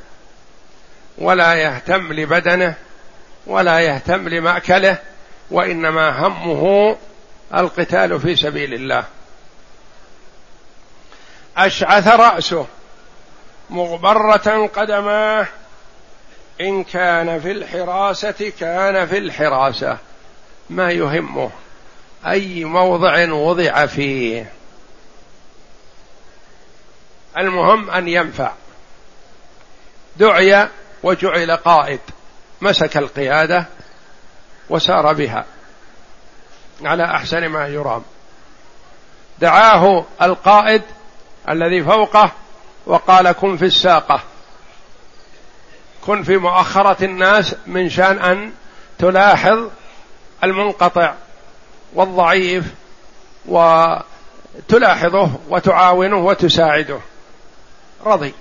ولا 1.18 1.54
يهتم 1.54 2.12
لبدنه 2.12 2.74
ولا 3.46 3.80
يهتم 3.80 4.28
لمأكله 4.28 4.98
وإنما 5.50 6.26
همه 6.26 6.96
القتال 7.54 8.20
في 8.20 8.36
سبيل 8.36 8.74
الله. 8.74 9.04
أشعث 11.56 12.08
رأسه 12.08 12.66
مغبرة 13.70 14.66
قدماه 14.66 15.46
إن 16.60 16.84
كان 16.84 17.40
في 17.40 17.50
الحراسة 17.50 18.52
كان 18.60 19.06
في 19.06 19.18
الحراسة. 19.18 19.98
ما 20.70 20.90
يهمه. 20.90 21.50
أي 22.26 22.64
موضع 22.64 23.32
وضع 23.32 23.86
فيه. 23.86 24.52
المهم 27.38 27.90
أن 27.90 28.08
ينفع. 28.08 28.52
دعي 30.16 30.68
وجعل 31.02 31.56
قائد. 31.56 32.00
مسك 32.60 32.96
القيادة 32.96 33.66
وسار 34.70 35.12
بها. 35.12 35.44
على 36.84 37.04
أحسن 37.04 37.46
ما 37.46 37.66
يرام. 37.66 38.02
دعاه 39.38 40.04
القائد 40.22 40.82
الذي 41.48 41.82
فوقه 41.82 42.32
وقال 42.86 43.32
كن 43.32 43.56
في 43.56 43.64
الساقة. 43.64 44.20
كن 46.06 46.22
في 46.22 46.36
مؤخرة 46.36 47.04
الناس 47.04 47.54
من 47.66 47.90
شأن 47.90 48.18
أن 48.18 48.52
تلاحظ 48.98 49.70
المنقطع 50.44 51.14
والضعيف 51.94 52.64
وتلاحظه 53.46 55.30
وتعاونه 55.48 56.16
وتساعده. 56.16 56.98
رضي. 58.06 58.34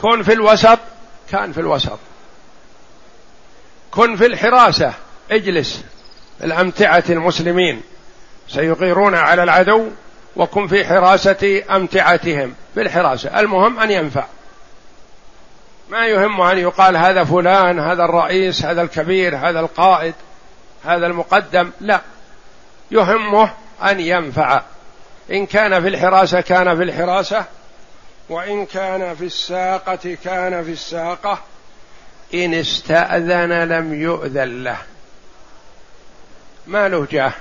كن 0.00 0.22
في 0.22 0.32
الوسط 0.32 0.78
كان 1.30 1.52
في 1.52 1.60
الوسط. 1.60 1.98
كن 3.90 4.16
في 4.16 4.26
الحراسة 4.26 4.92
اجلس 5.30 5.84
الأمتعة 6.44 7.04
المسلمين. 7.08 7.82
سيغيرون 8.48 9.14
على 9.14 9.42
العدو 9.42 9.88
وكن 10.36 10.66
في 10.66 10.84
حراسة 10.84 11.62
أمتعتهم. 11.70 12.54
في 12.74 12.80
الحراسة. 12.80 13.40
المهم 13.40 13.80
أن 13.80 13.90
ينفع. 13.90 14.24
ما 15.90 16.06
يهم 16.06 16.40
أن 16.40 16.58
يقال 16.58 16.96
هذا 16.96 17.24
فلان 17.24 17.78
هذا 17.78 18.04
الرئيس 18.04 18.64
هذا 18.64 18.82
الكبير 18.82 19.36
هذا 19.36 19.60
القائد. 19.60 20.14
هذا 20.84 21.06
المقدم 21.06 21.70
لا. 21.80 22.00
يهمه 22.90 23.50
أن 23.82 24.00
ينفع. 24.00 24.62
إن 25.30 25.46
كان 25.46 25.82
في 25.82 25.88
الحراسة 25.88 26.40
كان 26.40 26.76
في 26.76 26.82
الحراسة 26.82 27.44
وإن 28.28 28.66
كان 28.66 29.14
في 29.14 29.24
الساقة 29.24 30.16
كان 30.24 30.64
في 30.64 30.70
الساقة. 30.72 31.38
إن 32.34 32.54
استأذن 32.54 33.52
لم 33.52 33.94
يؤذن 33.94 34.64
له. 34.64 34.78
ما 36.66 36.88
له 36.88 37.06
جاه 37.10 37.32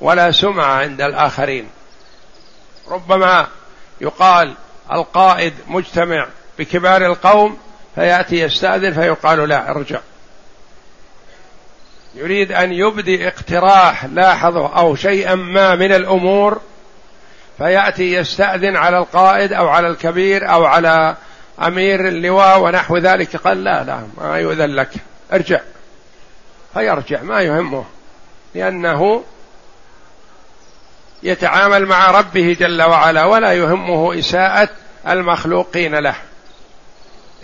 ولا 0.00 0.30
سمعة 0.30 0.72
عند 0.72 1.00
الآخرين. 1.00 1.68
ربما 2.88 3.46
يقال 4.00 4.54
القائد 4.92 5.54
مجتمع 5.66 6.26
بكبار 6.58 7.06
القوم 7.06 7.58
فيأتي 7.94 8.40
يستأذن 8.40 8.92
فيقال 8.92 9.48
لا 9.48 9.70
ارجع. 9.70 10.00
يريد 12.14 12.52
أن 12.52 12.72
يبدي 12.72 13.28
اقتراح 13.28 14.04
لاحظه 14.04 14.78
أو 14.78 14.94
شيئا 14.94 15.34
ما 15.34 15.74
من 15.74 15.92
الأمور 15.92 16.60
فيأتي 17.58 18.12
يستأذن 18.12 18.76
على 18.76 18.98
القائد 18.98 19.52
أو 19.52 19.68
على 19.68 19.88
الكبير 19.88 20.50
أو 20.52 20.64
على 20.64 21.16
أمير 21.62 22.08
اللواء 22.08 22.60
ونحو 22.60 22.96
ذلك 22.96 23.36
قال 23.36 23.64
لا 23.64 23.84
لا 23.84 24.02
ما 24.18 24.38
يؤذن 24.38 24.74
لك 24.74 24.90
ارجع. 25.32 25.60
فيرجع 26.74 27.22
ما 27.22 27.42
يهمه 27.42 27.84
لأنه 28.54 29.24
يتعامل 31.22 31.86
مع 31.86 32.10
ربه 32.10 32.56
جل 32.60 32.82
وعلا 32.82 33.24
ولا 33.24 33.52
يهمه 33.52 34.18
إساءة 34.18 34.68
المخلوقين 35.08 35.94
له. 35.94 36.14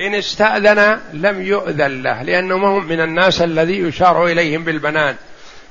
إن 0.00 0.14
استأذن 0.14 1.00
لم 1.12 1.42
يؤذن 1.42 2.02
له 2.02 2.22
لأنه 2.22 2.54
هم 2.54 2.86
من 2.86 3.00
الناس 3.00 3.42
الذي 3.42 3.78
يشار 3.78 4.26
إليهم 4.26 4.64
بالبنان. 4.64 5.16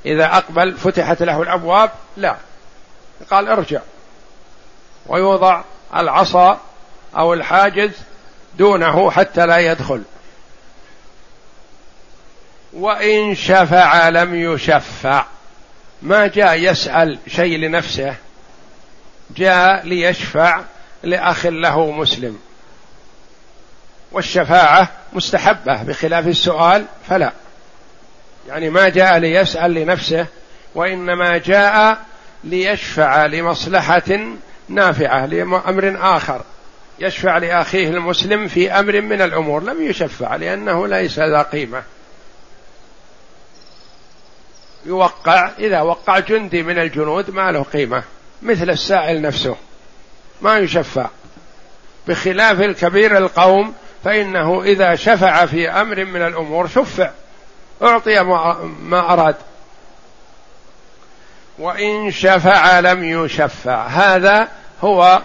إذا 0.06 0.26
أقبل 0.26 0.74
فتحت 0.74 1.24
له 1.24 1.42
الأبواب 1.42 1.92
لا. 2.18 2.38
قال 3.32 3.48
ارجع. 3.48 3.82
ويوضع 5.06 5.62
العصا 5.96 6.62
أو 7.18 7.34
الحاجز 7.34 7.92
دونه 8.58 9.12
حتى 9.12 9.46
لا 9.46 9.58
يدخل. 9.58 10.04
وإن 12.74 13.36
شفع 13.36 14.10
لم 14.10 14.36
يشفع. 14.36 15.26
ما 16.02 16.28
جاء 16.28 16.56
يسأل 16.56 17.20
شيء 17.28 17.58
لنفسه 17.58 18.16
جاء 19.36 19.86
ليشفع 19.86 20.62
لأخ 21.04 21.46
له 21.46 21.92
مسلم. 21.92 22.40
والشفاعة 24.14 24.90
مستحبة 25.14 25.84
بخلاف 25.84 26.28
السؤال 26.28 26.86
فلا. 27.10 27.32
يعني 28.48 28.70
ما 28.70 28.90
جاء 28.90 29.18
ليسأل 29.18 29.74
لنفسه 29.74 30.26
وإنما 30.76 31.38
جاء 31.38 31.98
ليشفع 32.44 33.26
لمصلحة 33.26 34.20
نافعة 34.70 35.26
لأمر 35.26 35.98
آخر. 36.02 36.42
يشفع 37.00 37.38
لأخيه 37.38 37.90
المسلم 37.90 38.48
في 38.48 38.72
أمر 38.72 39.02
من 39.02 39.22
الأمور 39.22 39.64
لم 39.64 39.90
يشفع 39.90 40.36
لأنه 40.36 40.88
ليس 40.88 41.20
ذا 41.20 41.42
قيمة. 41.42 41.84
يوقع 44.86 45.52
إذا 45.60 45.82
وقع 45.82 46.20
جندي 46.20 46.64
من 46.64 46.80
الجنود 46.80 47.32
ما 47.32 47.52
له 47.52 47.64
قيمة 47.64 48.04
مثل 48.42 48.70
السائل 48.70 49.22
نفسه 49.22 49.56
ما 50.42 50.58
يشفع. 50.58 51.10
بخلاف 52.08 52.62
الكبير 52.62 53.18
القوم 53.18 53.74
فإنه 54.04 54.64
إذا 54.64 54.96
شفع 54.96 55.46
في 55.46 55.70
أمر 55.70 56.06
من 56.06 56.22
الأمور 56.22 56.68
شفع. 56.68 57.12
أعطي 57.82 58.24
ما 58.80 59.14
أراد. 59.14 59.36
وإن 61.60 62.12
شفع 62.12 62.80
لم 62.80 63.04
يشفع. 63.04 63.88
هذا 63.88 64.48
هو 64.82 65.22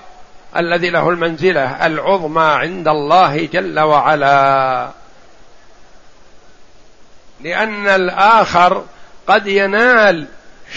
الذي 0.57 0.91
له 0.91 1.11
المنزلة 1.11 1.87
العظمى 1.87 2.43
عند 2.43 2.88
الله 2.88 3.47
جل 3.47 3.81
وعلا. 3.81 4.91
لأن 7.41 7.88
الآخر 7.88 8.85
قد 9.27 9.47
ينال 9.47 10.27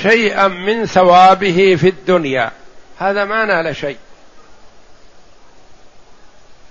شيئا 0.02 0.48
من 0.48 0.86
ثوابه 0.86 1.78
في 1.80 1.90
الدنيا. 1.90 2.52
هذا 3.00 3.26
ما 3.26 3.46
نال 3.46 3.76
شيء. 3.76 3.98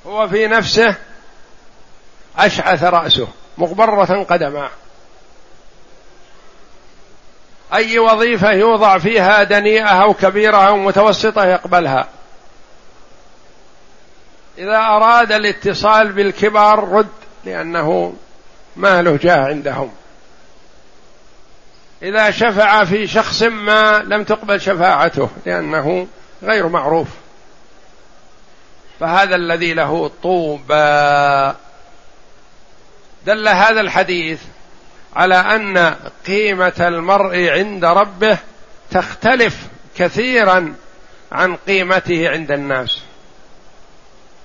هو 0.07 0.29
في 0.29 0.47
نفسه 0.47 0.97
أشعث 2.39 2.85
رأسه 2.85 3.29
مغبرة 3.59 4.23
قدماه 4.23 4.71
أي 7.75 7.99
وظيفة 7.99 8.53
يوضع 8.53 8.99
فيها 8.99 9.43
دنيئة 9.43 10.03
أو 10.03 10.15
كبيرة 10.15 10.57
أو 10.57 10.77
متوسطة 10.77 11.45
يقبلها؟ 11.45 12.09
إذا 14.59 14.77
أراد 14.77 15.33
الاتصال 15.33 16.13
بالكبار 16.13 16.89
رد 16.89 17.09
لأنه 17.45 18.15
ما 18.77 19.03
له 19.03 19.17
جاه 19.17 19.47
عندهم. 19.47 19.93
إذا 22.03 22.31
شفع 22.31 22.85
في 22.85 23.07
شخص 23.07 23.43
ما 23.43 23.99
لم 23.99 24.25
تقبل 24.25 24.61
شفاعته 24.61 25.29
لأنه 25.47 26.07
غير 26.43 26.69
معروف. 26.69 27.09
فهذا 29.01 29.37
الذي 29.37 29.75
له 29.75 30.11
طوبى. 30.23 31.55
دل 33.27 33.49
هذا 33.49 33.81
الحديث 33.81 34.41
على 35.17 35.35
أن 35.35 35.97
قيمة 36.27 36.73
المرء 36.81 37.49
عند 37.49 37.85
ربه 37.85 38.39
تختلف 38.91 39.67
كثيرا 39.97 40.75
عن 41.33 41.57
قيمته 41.57 42.29
عند 42.29 42.53
الناس. 42.53 43.01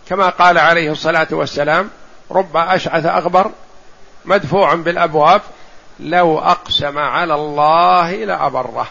كما 0.09 0.29
قال 0.29 0.57
عليه 0.57 0.91
الصلاة 0.91 1.27
والسلام 1.31 1.89
رب 2.31 2.57
أشعث 2.57 3.05
أغبر 3.05 3.51
مدفوع 4.25 4.75
بالأبواب 4.75 5.41
لو 5.99 6.39
أقسم 6.39 6.97
على 6.97 7.33
الله 7.35 8.11
لأبره. 8.11 8.87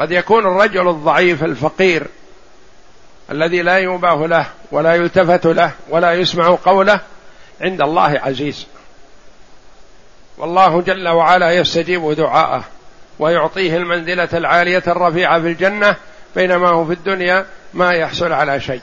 قد 0.00 0.10
يكون 0.10 0.46
الرجل 0.46 0.88
الضعيف 0.88 1.44
الفقير 1.44 2.06
الذي 3.30 3.62
لا 3.62 3.78
يباه 3.78 4.26
له 4.26 4.46
ولا 4.72 4.94
يلتفت 4.94 5.46
له 5.46 5.72
ولا 5.88 6.12
يسمع 6.12 6.58
قوله 6.64 7.00
عند 7.60 7.80
الله 7.80 8.20
عزيز. 8.22 8.66
والله 10.38 10.80
جل 10.80 11.08
وعلا 11.08 11.52
يستجيب 11.52 12.12
دعاءه 12.12 12.64
ويعطيه 13.18 13.76
المنزلة 13.76 14.28
العالية 14.32 14.82
الرفيعة 14.86 15.40
في 15.40 15.46
الجنة 15.46 15.96
بينما 16.36 16.68
هو 16.68 16.84
في 16.84 16.92
الدنيا 16.92 17.46
ما 17.74 17.90
يحصل 17.90 18.32
على 18.32 18.60
شيء. 18.60 18.80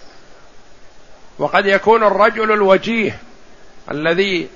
وقد 1.39 1.65
يكون 1.65 2.03
الرجل 2.03 2.51
الوجيه 2.51 3.19
الذي 3.91 4.47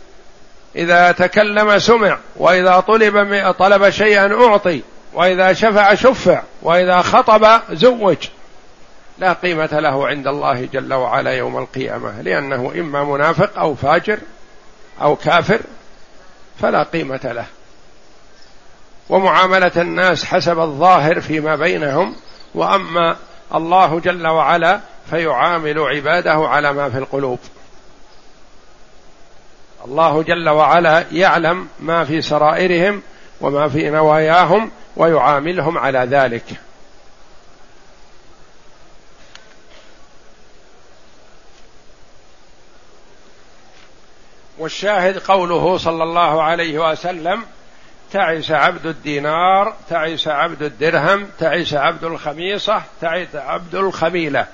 إذا 0.76 1.12
تكلم 1.12 1.80
سمع 1.80 2.18
وإذا 2.36 2.80
طلب 2.80 3.52
طلب 3.60 3.90
شيئا 3.90 4.46
أعطي 4.46 4.82
وإذا 5.14 5.54
شفع 5.54 5.96
شفع 5.96 6.42
وإذا 6.62 7.02
خطب 7.02 7.62
زوج. 7.72 8.18
لا 9.22 9.34
قيمة 9.34 9.70
له 9.80 10.08
عند 10.08 10.28
الله 10.28 10.66
جل 10.74 10.94
وعلا 10.94 11.32
يوم 11.32 11.58
القيامة 11.58 12.22
لأنه 12.22 12.74
إما 12.76 13.04
منافق 13.04 13.60
أو 13.60 13.76
فاجر 13.76 14.18
أو 15.02 15.16
كافر 15.16 15.60
فلا 16.60 16.84
قيمة 16.84 17.20
له. 17.24 17.46
ومعاملة 19.10 19.72
الناس 19.78 20.26
حسب 20.26 20.60
الظاهر 20.60 21.22
فيما 21.22 21.56
بينهم 21.56 22.16
وأما 22.56 23.16
الله 23.56 24.00
جل 24.00 24.28
وعلا 24.28 24.80
فيعامل 25.10 25.80
عباده 25.80 26.48
على 26.48 26.74
ما 26.74 26.90
في 26.90 26.98
القلوب. 26.98 27.40
الله 29.86 30.24
جل 30.24 30.50
وعلا 30.50 31.06
يعلم 31.12 31.68
ما 31.80 32.06
في 32.06 32.22
سرائرهم 32.22 33.02
وما 33.42 33.70
في 33.70 33.90
نواياهم 33.90 34.72
ويعاملهم 34.98 35.78
على 35.78 36.00
ذلك. 36.00 36.46
والشاهد 44.62 45.18
قوله 45.18 45.78
صلى 45.78 46.04
الله 46.04 46.44
عليه 46.44 46.92
وسلم 46.92 47.44
تعس 48.12 48.52
عبد 48.52 48.86
الدينار 48.86 49.74
تعس 49.90 50.28
عبد 50.28 50.64
الدرهم 50.64 51.28
تعس 51.40 51.74
عبد 51.74 52.04
الخميصة 52.04 52.82
تعس 53.02 53.36
عبد 53.36 53.76
الخميلة. 53.76 54.46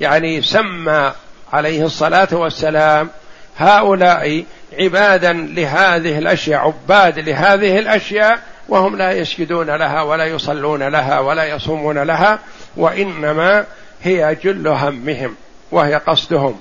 يعني 0.00 0.42
سمى 0.42 1.12
عليه 1.52 1.84
الصلاة 1.84 2.28
والسلام 2.32 3.10
هؤلاء 3.56 4.44
عبادا 4.72 5.32
لهذه 5.32 6.18
الأشياء 6.18 6.60
عباد 6.60 7.18
لهذه 7.18 7.78
الأشياء 7.78 8.38
وهم 8.68 8.96
لا 8.96 9.12
يسجدون 9.12 9.70
لها 9.70 10.02
ولا 10.02 10.24
يصلون 10.24 10.82
لها 10.82 11.20
ولا 11.20 11.44
يصومون 11.44 11.98
لها 11.98 12.38
وإنما 12.76 13.64
هي 14.02 14.36
جل 14.42 14.68
همهم 14.68 15.36
وهي 15.70 15.94
قصدهم. 15.94 16.60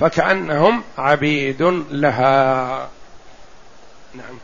فكأنهم 0.00 0.82
عبيد 0.98 1.62
لها. 1.90 2.88
نعم. 4.14 4.38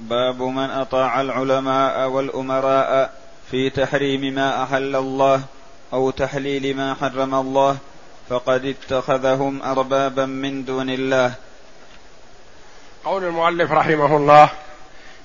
باب 0.00 0.42
من 0.42 0.70
أطاع 0.70 1.20
العلماء 1.20 2.08
والأمراء 2.08 3.14
في 3.50 3.70
تحريم 3.70 4.34
ما 4.34 4.62
أحل 4.62 4.96
الله 4.96 5.42
أو 5.92 6.10
تحليل 6.10 6.76
ما 6.76 6.94
حرم 6.94 7.34
الله 7.34 7.76
فقد 8.28 8.64
اتخذهم 8.64 9.62
أربابا 9.62 10.26
من 10.26 10.64
دون 10.64 10.90
الله. 10.90 11.34
قول 13.04 13.24
المؤلف 13.24 13.72
رحمه 13.72 14.16
الله 14.16 14.50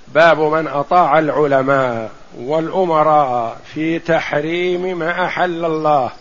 باب 0.08 0.40
من 0.40 0.68
أطاع 0.68 1.20
العلماء 1.20 2.12
والأمراء 2.38 3.58
في 3.74 4.00
تحريم 4.00 5.00
ما 5.00 5.26
أحل 5.26 5.66
الله 5.66 6.12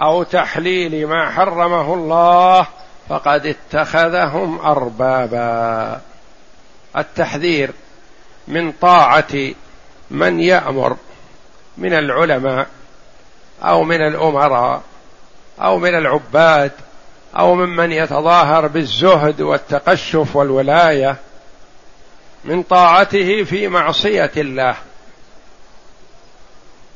أو 0.00 0.22
تحليل 0.22 1.06
ما 1.06 1.30
حرمه 1.30 1.94
الله 1.94 2.66
فقد 3.08 3.46
اتخذهم 3.46 4.58
أربابا. 4.58 6.00
التحذير 6.96 7.70
من 8.48 8.72
طاعة 8.72 9.52
من 10.10 10.40
يأمر 10.40 10.96
من 11.78 11.92
العلماء 11.92 12.66
أو 13.62 13.84
من 13.84 14.00
الأمراء 14.06 14.82
أو 15.60 15.78
من 15.78 15.94
العباد 15.94 16.72
أو 17.38 17.54
ممن 17.54 17.92
يتظاهر 17.92 18.66
بالزهد 18.66 19.40
والتقشف 19.40 20.36
والولاية 20.36 21.16
من 22.44 22.62
طاعته 22.62 23.44
في 23.44 23.68
معصية 23.68 24.32
الله. 24.36 24.74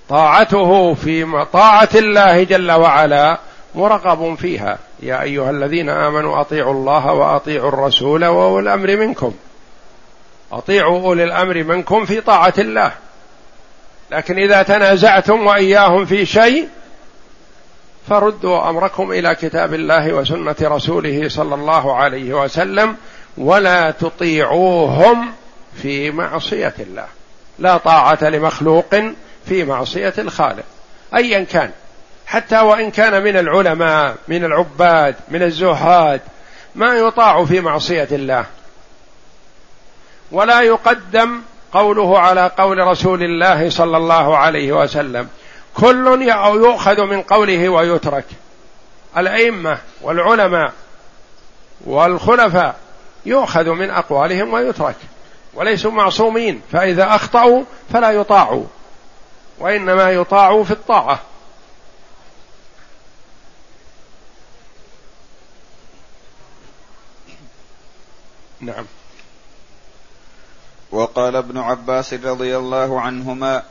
طاعته 0.09 0.95
في 0.95 1.45
طاعة 1.53 1.89
الله 1.95 2.43
جل 2.43 2.73
وعلا 2.73 3.39
مرغب 3.75 4.35
فيها. 4.35 4.79
يا 5.03 5.23
أيها 5.23 5.51
الذين 5.51 5.89
آمنوا 5.89 6.41
أطيعوا 6.41 6.73
الله 6.73 7.13
وأطيعوا 7.13 7.69
الرسول 7.69 8.25
وأولي 8.25 8.75
الأمر 8.75 8.97
منكم. 8.97 9.35
أطيعوا 10.53 11.01
أولي 11.01 11.25
الأمر 11.25 11.63
منكم 11.63 12.05
في 12.05 12.21
طاعة 12.21 12.55
الله. 12.59 12.93
لكن 14.11 14.39
إذا 14.39 14.63
تنازعتم 14.63 15.47
وإياهم 15.47 16.05
في 16.05 16.27
شيء 16.27 16.69
فردوا 18.09 18.69
أمركم 18.71 19.13
إلى 19.13 19.35
كتاب 19.35 19.75
الله 19.75 20.13
وسنة 20.13 20.57
رسوله 20.63 21.29
صلى 21.29 21.55
الله 21.55 21.95
عليه 21.97 22.35
وسلم 22.35 22.97
ولا 23.39 23.91
تطيعوهم 23.91 25.33
في 25.83 26.11
معصية 26.11 26.75
الله. 26.79 27.07
لا 27.59 27.77
طاعة 27.77 28.25
لمخلوق 28.25 28.95
في 29.49 29.65
معصية 29.65 30.15
الخالق. 30.19 30.65
ايا 31.17 31.45
كان. 31.45 31.71
حتى 32.27 32.61
وإن 32.61 32.91
كان 32.91 33.25
من 33.25 33.37
العلماء 33.37 34.17
من 34.29 34.45
العباد 34.45 35.15
من 35.29 35.43
الزهاد 35.43 36.21
ما 36.75 36.95
يطاع 36.95 37.45
في 37.45 37.61
معصية 37.61 38.09
الله. 38.13 38.47
ولا 40.33 40.61
يقدم 40.61 41.41
قوله 41.73 42.19
على 42.19 42.51
قول 42.59 42.79
رسول 42.79 43.23
الله 43.23 43.71
صلى 43.71 43.97
الله 43.97 44.37
عليه 44.37 44.73
وسلم 44.73 45.29
كل 45.75 46.23
يؤخذ 46.55 47.03
من 47.03 47.23
قوله 47.23 47.69
ويترك. 47.69 48.25
الأئمة 49.17 49.79
والعلماء 50.03 50.73
والخلفاء 51.85 52.84
يؤخذ 53.27 53.69
من 53.69 53.91
أقوالهم 53.91 54.53
ويترك. 54.53 54.97
وليسوا 55.55 55.91
معصومين. 55.91 56.61
فإذا 56.73 57.15
أخطأوا 57.15 57.65
فلا 57.93 58.11
يطاعوا. 58.11 58.65
وإنما 59.59 60.11
يطاعوا 60.11 60.65
في 60.65 60.71
الطاعة. 60.71 61.21
نعم. 68.61 68.87
وقال 70.91 71.37
ابن 71.37 71.59
عباس 71.59 72.15
رضي 72.15 72.57
الله 72.57 73.01
عنهما 73.01 73.63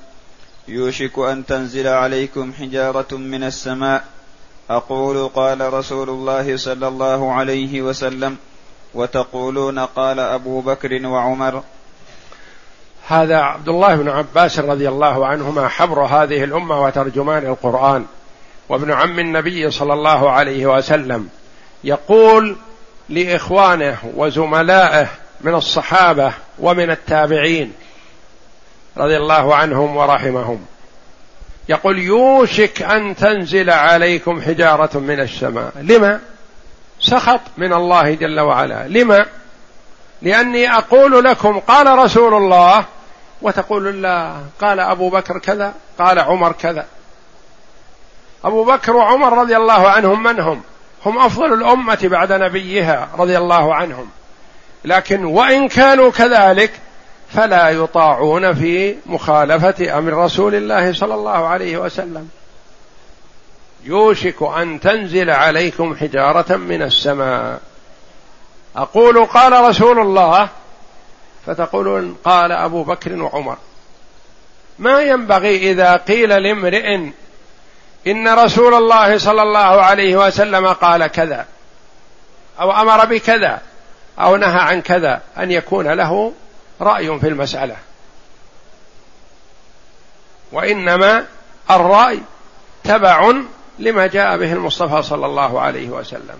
يوشك 0.67 1.19
أن 1.19 1.45
تنزل 1.45 1.87
عليكم 1.87 2.53
حجارة 2.53 3.15
من 3.15 3.43
السماء. 3.43 4.05
أقول 4.69 5.27
قال 5.27 5.73
رسول 5.73 6.09
الله 6.09 6.57
صلى 6.57 6.87
الله 6.87 7.33
عليه 7.33 7.81
وسلم 7.81 8.37
وتقولون 8.93 9.79
قال 9.79 10.19
أبو 10.19 10.61
بكر 10.61 11.07
وعمر. 11.07 11.63
هذا 13.07 13.37
عبد 13.37 13.69
الله 13.69 13.95
بن 13.95 14.09
عباس 14.09 14.59
رضي 14.59 14.89
الله 14.89 15.27
عنهما 15.27 15.67
حبر 15.67 16.01
هذه 16.01 16.43
الأمة 16.43 16.83
وترجمان 16.83 17.45
القرآن. 17.45 18.05
وابن 18.69 18.91
عم 18.91 19.19
النبي 19.19 19.71
صلى 19.71 19.93
الله 19.93 20.31
عليه 20.31 20.65
وسلم 20.65 21.29
يقول 21.83 22.57
لإخوانه 23.09 23.97
وزملائه 24.15 25.07
من 25.41 25.55
الصحابة 25.55 26.33
ومن 26.59 26.91
التابعين 26.91 27.73
رضي 28.97 29.17
الله 29.17 29.55
عنهم 29.55 29.97
ورحمهم. 29.97 30.65
يقول 31.69 31.99
يوشك 31.99 32.81
أن 32.81 33.15
تنزل 33.15 33.69
عليكم 33.69 34.41
حجارة 34.41 34.99
من 34.99 35.19
السماء. 35.19 35.71
لما؟ 35.81 36.19
سخط 37.03 37.41
من 37.57 37.73
الله 37.73 38.13
جل 38.13 38.39
وعلا. 38.39 38.87
لما؟ 38.87 39.25
لأني 40.21 40.73
أقول 40.77 41.23
لكم 41.23 41.59
قال 41.59 41.99
رسول 41.99 42.33
الله 42.33 42.85
وتقول 43.41 44.01
لا 44.01 44.33
قال 44.61 44.79
أبو 44.79 45.09
بكر 45.09 45.39
كذا 45.39 45.73
قال 45.99 46.19
عمر 46.19 46.51
كذا. 46.51 46.85
أبو 48.43 48.63
بكر 48.63 48.95
وعمر 48.95 49.37
رضي 49.37 49.57
الله 49.57 49.89
عنهم 49.89 50.23
من 50.23 50.39
هم؟ 50.39 50.61
هم 51.05 51.19
أفضل 51.19 51.53
الأمة 51.53 51.99
بعد 52.03 52.31
نبيها 52.31 53.07
رضي 53.17 53.37
الله 53.37 53.75
عنهم. 53.75 54.09
لكن 54.85 55.25
وإن 55.25 55.67
كانوا 55.67 56.11
كذلك 56.11 56.71
فلا 57.29 57.69
يطاعون 57.69 58.53
في 58.53 58.95
مخالفة 59.05 59.97
أمر 59.97 60.13
رسول 60.13 60.55
الله 60.55 60.93
صلى 60.93 61.13
الله 61.13 61.47
عليه 61.47 61.77
وسلم. 61.77 62.29
يوشك 63.83 64.41
أن 64.41 64.79
تنزل 64.79 65.29
عليكم 65.29 65.95
حجارة 65.95 66.55
من 66.55 66.81
السماء. 66.81 67.61
أقول 68.75 69.25
قال 69.25 69.69
رسول 69.69 69.99
الله 69.99 70.49
فتقولون 71.45 72.17
قال 72.23 72.51
أبو 72.51 72.83
بكر 72.83 73.21
وعمر 73.21 73.57
ما 74.79 75.01
ينبغي 75.01 75.71
إذا 75.71 75.95
قيل 75.95 76.29
لامرئ 76.29 76.95
إن 78.07 78.27
رسول 78.27 78.73
الله 78.73 79.17
صلى 79.17 79.41
الله 79.41 79.81
عليه 79.81 80.15
وسلم 80.27 80.67
قال 80.67 81.07
كذا 81.07 81.45
أو 82.59 82.71
أمر 82.71 83.05
بكذا 83.05 83.61
أو 84.19 84.35
نهى 84.35 84.59
عن 84.59 84.81
كذا 84.81 85.21
أن 85.37 85.51
يكون 85.51 85.87
له 85.87 86.33
رأي 86.81 87.19
في 87.19 87.27
المسألة. 87.27 87.75
وإنما 90.51 91.25
الرأي 91.71 92.19
تبع 92.83 93.33
لما 93.79 94.07
جاء 94.07 94.37
به 94.37 94.53
المصطفى 94.53 95.03
صلى 95.03 95.25
الله 95.25 95.61
عليه 95.61 95.89
وسلم. 95.89 96.37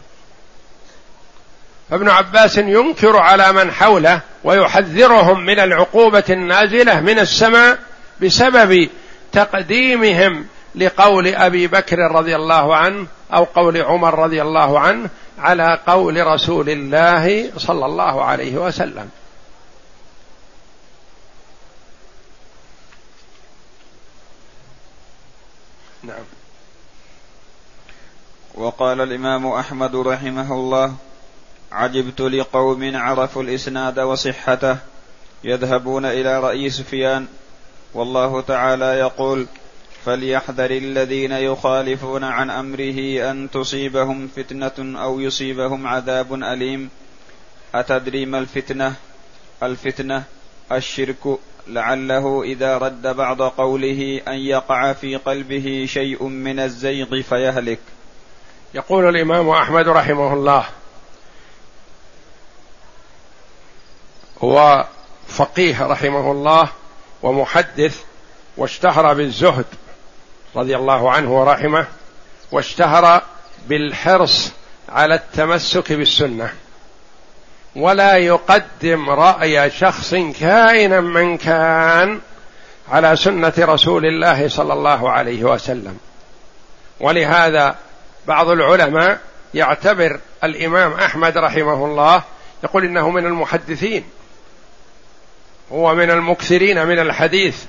فابن 1.89 2.09
عباس 2.09 2.57
ينكر 2.57 3.17
على 3.17 3.53
من 3.53 3.71
حوله 3.71 4.21
ويحذرهم 4.43 5.45
من 5.45 5.59
العقوبة 5.59 6.23
النازلة 6.29 6.99
من 6.99 7.19
السماء 7.19 7.79
بسبب 8.21 8.89
تقديمهم 9.31 10.45
لقول 10.75 11.27
أبي 11.27 11.67
بكر 11.67 11.97
رضي 11.97 12.35
الله 12.35 12.75
عنه 12.75 13.07
أو 13.33 13.43
قول 13.43 13.81
عمر 13.81 14.19
رضي 14.19 14.41
الله 14.41 14.79
عنه 14.79 15.09
على 15.39 15.79
قول 15.87 16.27
رسول 16.27 16.69
الله 16.69 17.51
صلى 17.57 17.85
الله 17.85 18.23
عليه 18.23 18.57
وسلم. 18.57 19.09
نعم. 26.03 26.32
وقال 28.55 29.01
الإمام 29.01 29.47
أحمد 29.47 29.95
رحمه 29.95 30.53
الله 30.53 30.95
عجبت 31.71 32.21
لقوم 32.21 32.95
عرفوا 32.95 33.43
الإسناد 33.43 33.99
وصحته 33.99 34.77
يذهبون 35.43 36.05
إلى 36.05 36.39
رأي 36.39 36.69
سفيان 36.69 37.27
والله 37.93 38.41
تعالى 38.41 38.85
يقول 38.85 39.47
فليحذر 40.05 40.71
الذين 40.71 41.31
يخالفون 41.31 42.23
عن 42.23 42.49
أمره 42.49 43.31
أن 43.31 43.49
تصيبهم 43.51 44.27
فتنة 44.35 45.01
أو 45.03 45.19
يصيبهم 45.19 45.87
عذاب 45.87 46.33
أليم. 46.33 46.89
أتدري 47.75 48.25
ما 48.25 48.39
الفتنة؟ 48.39 48.93
الفتنة 49.63 50.23
الشرك 50.71 51.39
لعله 51.67 52.43
إذا 52.43 52.77
رد 52.77 53.07
بعض 53.07 53.41
قوله 53.41 54.21
أن 54.27 54.37
يقع 54.37 54.93
في 54.93 55.15
قلبه 55.15 55.85
شيء 55.87 56.23
من 56.23 56.59
الزيغ 56.59 57.21
فيهلك. 57.21 57.79
يقول 58.73 59.09
الإمام 59.09 59.49
أحمد 59.49 59.87
رحمه 59.87 60.33
الله 60.33 60.65
هو 64.43 64.85
فقيه 65.27 65.87
رحمه 65.87 66.31
الله 66.31 66.69
ومحدث 67.23 68.01
واشتهر 68.57 69.13
بالزهد 69.13 69.65
رضي 70.55 70.75
الله 70.75 71.11
عنه 71.11 71.31
ورحمه 71.39 71.87
واشتهر 72.51 73.21
بالحرص 73.67 74.51
على 74.89 75.15
التمسك 75.15 75.93
بالسنة. 75.93 76.53
ولا 77.75 78.17
يقدم 78.17 79.09
رأي 79.09 79.71
شخص 79.71 80.15
كائنا 80.39 80.99
من 80.99 81.37
كان 81.37 82.21
على 82.91 83.15
سنة 83.15 83.53
رسول 83.59 84.05
الله 84.05 84.47
صلى 84.47 84.73
الله 84.73 85.09
عليه 85.09 85.43
وسلم. 85.43 85.97
ولهذا 86.99 87.75
بعض 88.27 88.49
العلماء 88.49 89.19
يعتبر 89.53 90.19
الإمام 90.43 90.91
أحمد 90.93 91.37
رحمه 91.37 91.85
الله 91.85 92.23
يقول 92.63 92.85
إنه 92.85 93.09
من 93.09 93.25
المحدثين. 93.25 94.03
هو 95.71 95.95
من 95.95 96.11
المكثرين 96.11 96.85
من 96.85 96.99
الحديث 96.99 97.63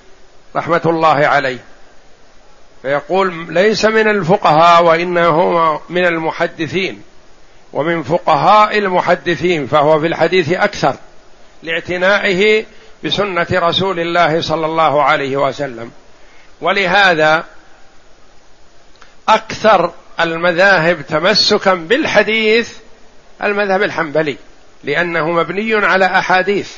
رحمة 0.57 0.81
الله 0.87 1.27
عليه. 1.27 1.59
فيقول 2.83 3.55
ليس 3.55 3.85
من 3.85 4.09
الفقهاء 4.09 4.85
وانه 4.85 5.81
من 5.89 6.07
المحدثين. 6.07 7.03
ومن 7.73 8.03
فقهاء 8.03 8.79
المحدثين 8.79 9.67
فهو 9.67 10.01
في 10.01 10.07
الحديث 10.07 10.53
أكثر 10.53 10.95
لاعتنائه 11.63 12.65
بسنة 13.05 13.47
رسول 13.53 14.01
الله 14.01 14.41
صلى 14.41 14.67
الله 14.67 15.03
عليه 15.03 15.37
وسلم. 15.37 15.91
ولهذا 16.61 17.45
أكثر 19.29 19.93
المذاهب 20.21 21.03
تمسكا 21.03 21.75
بالحديث 21.75 22.73
المذهب 23.43 23.83
الحنبلي 23.83 24.37
لأنه 24.85 25.31
مبني 25.31 25.75
على 25.75 26.05
أحاديث 26.05 26.77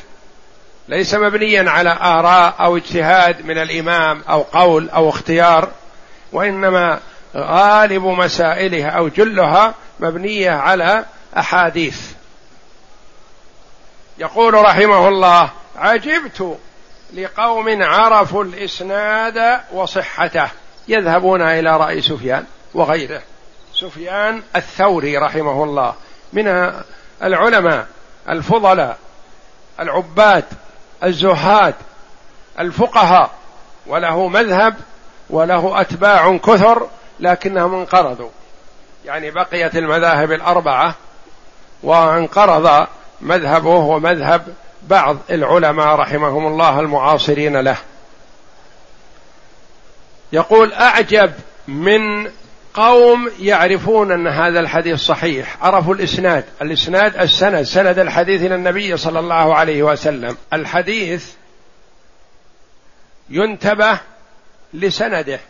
ليس 0.88 1.14
مبنيا 1.14 1.70
على 1.70 1.98
آراء 2.00 2.54
أو 2.60 2.76
اجتهاد 2.76 3.46
من 3.46 3.58
الإمام 3.58 4.22
أو 4.28 4.42
قول 4.42 4.90
أو 4.90 5.08
اختيار 5.08 5.70
وإنما 6.32 7.00
غالب 7.36 8.04
مسائلها 8.04 8.88
أو 8.88 9.08
جلها 9.08 9.74
مبنية 10.00 10.50
على 10.50 11.04
أحاديث. 11.38 12.00
يقول 14.18 14.54
رحمه 14.54 15.08
الله 15.08 15.50
عجبت 15.76 16.58
لقوم 17.14 17.82
عرفوا 17.82 18.44
الإسناد 18.44 19.60
وصحته. 19.72 20.48
يذهبون 20.88 21.42
إلى 21.42 21.76
رأي 21.76 22.02
سفيان. 22.02 22.44
وغيره. 22.76 23.22
سفيان 23.74 24.42
الثوري 24.56 25.16
رحمه 25.18 25.64
الله 25.64 25.94
من 26.32 26.72
العلماء 27.22 27.86
الفضلاء 28.28 28.98
العباد 29.80 30.44
الزهاد 31.04 31.74
الفقهاء 32.58 33.30
وله 33.86 34.28
مذهب 34.28 34.74
وله 35.30 35.80
أتباع 35.80 36.36
كثر 36.36 36.88
لكنهم 37.20 37.74
انقرضوا. 37.74 38.30
يعني 39.04 39.30
بقيت 39.30 39.76
المذاهب 39.76 40.32
الأربعة 40.32 40.94
وانقرض 41.82 42.86
مذهبه 43.20 43.70
ومذهب 43.70 44.54
بعض 44.82 45.16
العلماء 45.30 45.86
رحمهم 45.86 46.46
الله 46.46 46.80
المعاصرين 46.80 47.56
له. 47.56 47.76
يقول 50.32 50.72
أعجب 50.72 51.32
من 51.68 52.30
قوم 52.76 53.30
يعرفون 53.40 54.12
أن 54.12 54.26
هذا 54.26 54.60
الحديث 54.60 54.98
صحيح 54.98 55.64
عرفوا 55.64 55.94
الإسناد. 55.94 56.44
الإسناد 56.62 57.16
السند 57.16 57.62
سند 57.62 57.98
الحديث 57.98 58.42
إلى 58.42 58.54
النبي 58.54 58.96
صلى 58.96 59.18
الله 59.18 59.54
عليه 59.54 59.82
وسلم. 59.82 60.36
الحديث 60.52 61.32
ينتبه 63.28 64.00
لسنده. 64.74 65.40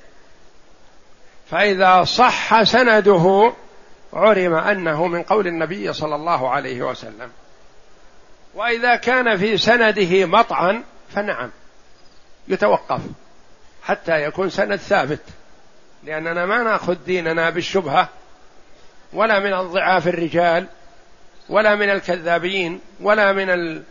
فإذا 1.51 2.05
صح 2.05 2.63
سنده 2.63 3.53
علم 4.13 4.55
أنه 4.55 5.07
من 5.07 5.23
قول 5.23 5.47
النبي 5.47 5.93
صلى 5.93 6.15
الله 6.15 6.51
عليه 6.51 6.83
وسلم. 6.83 7.31
وإذا 8.55 8.97
كان 8.97 9.37
في 9.37 9.59
سنده 9.59 10.27
مطعن 10.27 10.83
فنعم 11.15 11.51
يتوقف 12.49 13.01
حتى 13.83 14.23
يكون 14.23 14.51
سند 14.51 14.77
ثابت. 14.77 15.21
لاننا 16.07 16.47
ما 16.47 16.63
نأخذ 16.63 16.95
ديننا 16.95 17.51
بالشبهة 17.51 18.09
ولا 19.13 19.39
من 19.39 19.55
الضعاف 19.55 20.09
الرجال 20.09 20.67
ولا 21.49 21.75
من 21.75 21.91
الكذابين 21.91 22.81
ولا 23.01 23.33
من 23.33 23.83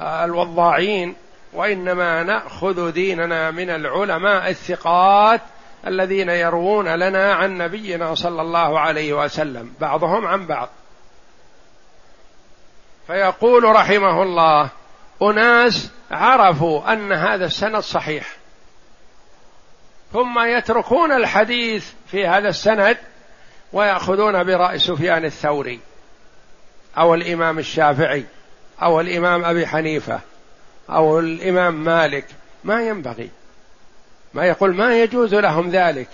الوضاعين 0.00 1.14
وإنما 1.52 2.22
نأخذ 2.22 2.90
ديننا 2.90 3.50
من 3.50 3.70
العلماء 3.70 4.50
الثقات 4.50 5.40
الذين 5.86 6.28
يروون 6.28 6.88
لنا 6.88 7.34
عن 7.34 7.58
نبينا 7.58 8.14
صلى 8.14 8.42
الله 8.42 8.80
عليه 8.80 9.12
وسلم 9.12 9.74
بعضهم 9.80 10.26
عن 10.26 10.46
بعض. 10.46 10.68
فيقول 13.06 13.64
رحمه 13.64 14.22
الله 14.22 14.70
أناس 15.22 15.90
عرفوا 16.10 16.92
أن 16.92 17.12
هذا 17.12 17.44
السند 17.44 17.80
صحيح. 17.80 18.41
ثم 20.12 20.38
يتركون 20.40 21.12
الحديث 21.12 21.90
في 22.06 22.26
هذا 22.26 22.48
السند 22.48 22.96
ويأخذون 23.72 24.44
برأي 24.44 24.78
سفيان 24.78 25.24
الثوري 25.24 25.80
أو 26.98 27.14
الإمام 27.14 27.58
الشافعي 27.58 28.24
أو 28.82 29.00
الإمام 29.00 29.44
أبي 29.44 29.66
حنيفة 29.66 30.20
أو 30.90 31.18
الإمام 31.18 31.84
مالك. 31.84 32.24
ما 32.64 32.82
ينبغي. 32.82 33.30
ما 34.34 34.44
يقول 34.44 34.74
ما 34.74 35.02
يجوز 35.02 35.34
لهم 35.34 35.70
ذلك. 35.70 36.08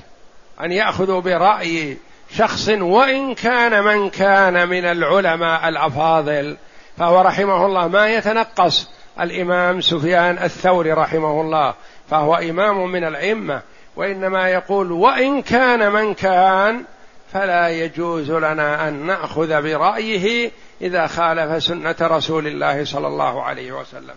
أن 0.61 0.73
يأخذوا 0.73 1.21
برأي 1.21 1.97
شخص 2.31 2.69
وإن 2.69 3.35
كان 3.35 3.85
من 3.85 4.11
كان 4.11 4.69
من 4.69 4.85
العلماء 4.85 5.69
الأفاضل. 5.69 6.57
فهو 6.99 7.21
رحمه 7.21 7.67
الله 7.67 7.89
ما 7.89 8.09
يتنقص. 8.09 8.91
الإمام 9.21 9.81
سفيان 9.81 10.39
الثوري 10.39 10.93
رحمه 10.93 11.41
الله. 11.41 11.75
فهو 12.11 12.35
إمام 12.35 12.93
من 12.93 13.05
الأئمة. 13.05 13.63
وإنما 13.99 14.49
يقول 14.49 14.93
وإن 14.93 15.43
كان 15.43 15.93
من 15.93 16.15
كان 16.15 16.85
فلا 17.33 17.69
يجوز 17.69 18.31
لنا 18.31 18.89
أن 18.89 19.07
نأخذ 19.07 19.63
برأيه 19.63 20.51
إذا 20.81 21.07
خالف 21.07 21.63
سنة 21.63 21.97
رسول 22.01 22.47
الله 22.47 22.85
صلى 22.85 23.07
الله 23.07 23.43
عليه 23.43 23.73
وسلم. 23.73 24.15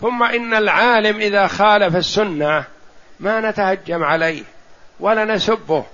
ثم 0.00 0.22
إن 0.22 0.54
العالم 0.54 1.20
إذا 1.20 1.46
خالف 1.46 1.96
السنة 1.96 2.64
ما 3.20 3.50
نتهجم 3.50 4.04
عليه 4.04 4.42
ولا 5.00 5.24
نسبه 5.24 5.84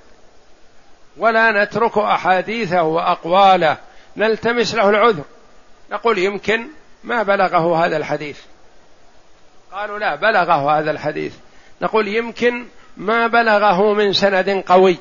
ولا 1.17 1.65
نترك 1.65 1.99
أحاديثه 1.99 2.83
وأقواله 2.83 3.77
نلتمس 4.17 4.75
له 4.75 4.89
العذر. 4.91 5.25
نقول 5.91 6.19
يمكن 6.19 6.67
ما 7.05 7.23
بلغه 7.23 7.87
هذا 7.87 7.97
الحديث. 7.97 8.41
قالوا 9.73 9.99
لا 9.99 10.15
بلغه 10.15 10.79
هذا 10.79 10.91
الحديث. 10.91 11.35
نقول 11.83 12.09
يمكن 12.09 12.67
ما 12.97 13.27
بلغه 13.27 13.93
من 13.93 14.13
سند 14.13 14.65
قوي 14.67 14.99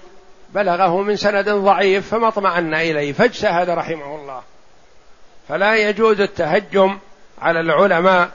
بلغه 0.53 1.01
من 1.01 1.15
سند 1.15 1.49
ضعيف 1.49 2.09
فما 2.09 2.27
اطمأن 2.27 2.73
إليه 2.73 3.13
فاجتهد 3.13 3.69
رحمه 3.69 4.15
الله. 4.15 4.43
فلا 5.49 5.75
يجوز 5.75 6.21
التهجم 6.21 6.99
على 7.41 7.59
العلماء 7.59 8.29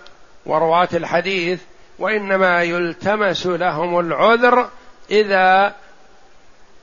ورواة 0.47 0.89
الحديث 0.95 1.61
وإنما 1.99 2.63
يلتمس 2.63 3.47
لهم 3.47 3.99
العذر 3.99 4.69
إذا 5.11 5.75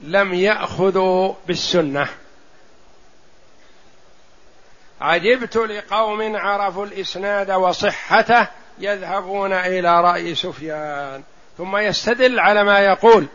لم 0.02 0.34
يأخذوا 0.34 1.34
بالسنة. 1.48 2.08
عجبت 5.02 5.58
لقوم 5.58 6.36
عرفوا 6.36 6.86
الإسناد 6.86 7.52
وصحته 7.52 8.48
يذهبون 8.80 9.54
إلى 9.54 10.02
رأي 10.02 10.36
سفيان. 10.36 11.24
ثم 11.58 11.78
يستدل 11.78 12.40
على 12.40 12.64
ما 12.64 12.80
يقول. 12.80 13.26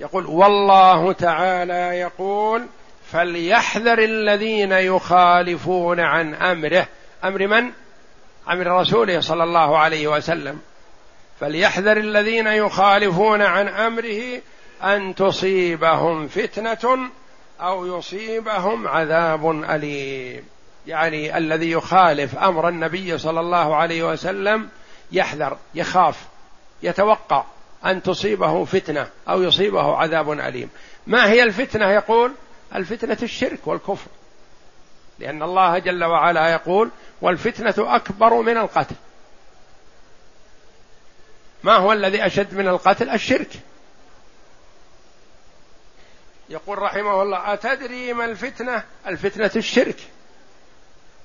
يقول 0.00 0.26
والله 0.26 1.12
تعالى 1.12 1.98
يقول 1.98 2.66
فليحذر 3.12 3.98
الذين 3.98 4.72
يخالفون 4.72 6.00
عن 6.00 6.34
أمره. 6.34 6.86
أمر 7.24 7.46
من؟ 7.46 7.70
أمر 8.50 8.80
رسوله 8.80 9.20
صلى 9.20 9.44
الله 9.44 9.78
عليه 9.78 10.08
وسلم. 10.08 10.60
فليحذر 11.40 11.96
الذين 11.96 12.46
يخالفون 12.46 13.42
عن 13.42 13.68
أمره 13.68 14.40
أن 14.82 15.14
تصيبهم 15.14 16.28
فتنة 16.28 17.10
أو 17.60 17.98
يصيبهم 17.98 18.88
عذاب 18.88 19.50
أليم. 19.50 20.44
يعني 20.86 21.38
الذي 21.38 21.70
يخالف 21.70 22.38
أمر 22.38 22.68
النبي 22.68 23.18
صلى 23.18 23.40
الله 23.40 23.76
عليه 23.76 24.02
وسلم 24.02 24.68
يحذر 25.12 25.56
يخاف. 25.74 26.31
يتوقع 26.82 27.44
أن 27.84 28.02
تصيبه 28.02 28.64
فتنة 28.64 29.10
أو 29.28 29.42
يصيبه 29.42 29.96
عذاب 29.96 30.32
أليم. 30.32 30.70
ما 31.06 31.30
هي 31.30 31.42
الفتنة 31.42 31.90
يقول؟ 31.90 32.32
الفتنة 32.74 33.18
الشرك 33.22 33.66
والكفر. 33.66 34.10
لأن 35.18 35.42
الله 35.42 35.78
جل 35.78 36.04
وعلا 36.04 36.48
يقول 36.52 36.90
والفتنة 37.20 37.74
أكبر 37.96 38.34
من 38.34 38.56
القتل. 38.56 38.94
ما 41.62 41.76
هو 41.76 41.92
الذي 41.92 42.26
أشد 42.26 42.54
من 42.54 42.68
القتل؟ 42.68 43.10
الشرك. 43.10 43.50
يقول 46.48 46.78
رحمه 46.78 47.22
الله 47.22 47.52
أتدري 47.52 48.12
ما 48.12 48.24
الفتنة؟ 48.24 48.84
الفتنة 49.06 49.50
الشرك. 49.56 49.96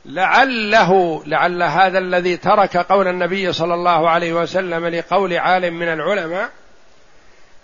لعله 0.08 1.24
لعل 1.26 1.64
هذا 1.64 2.00
الذي 2.00 2.38
ترك 2.38 2.78
قول 2.78 3.08
النبي 3.08 3.54
صلى 3.54 3.74
الله 3.74 4.10
عليه 4.10 4.34
وسلم 4.34 4.88
لقول 4.88 5.34
عالم 5.34 5.74
من 5.74 5.88
العلماء 5.88 6.50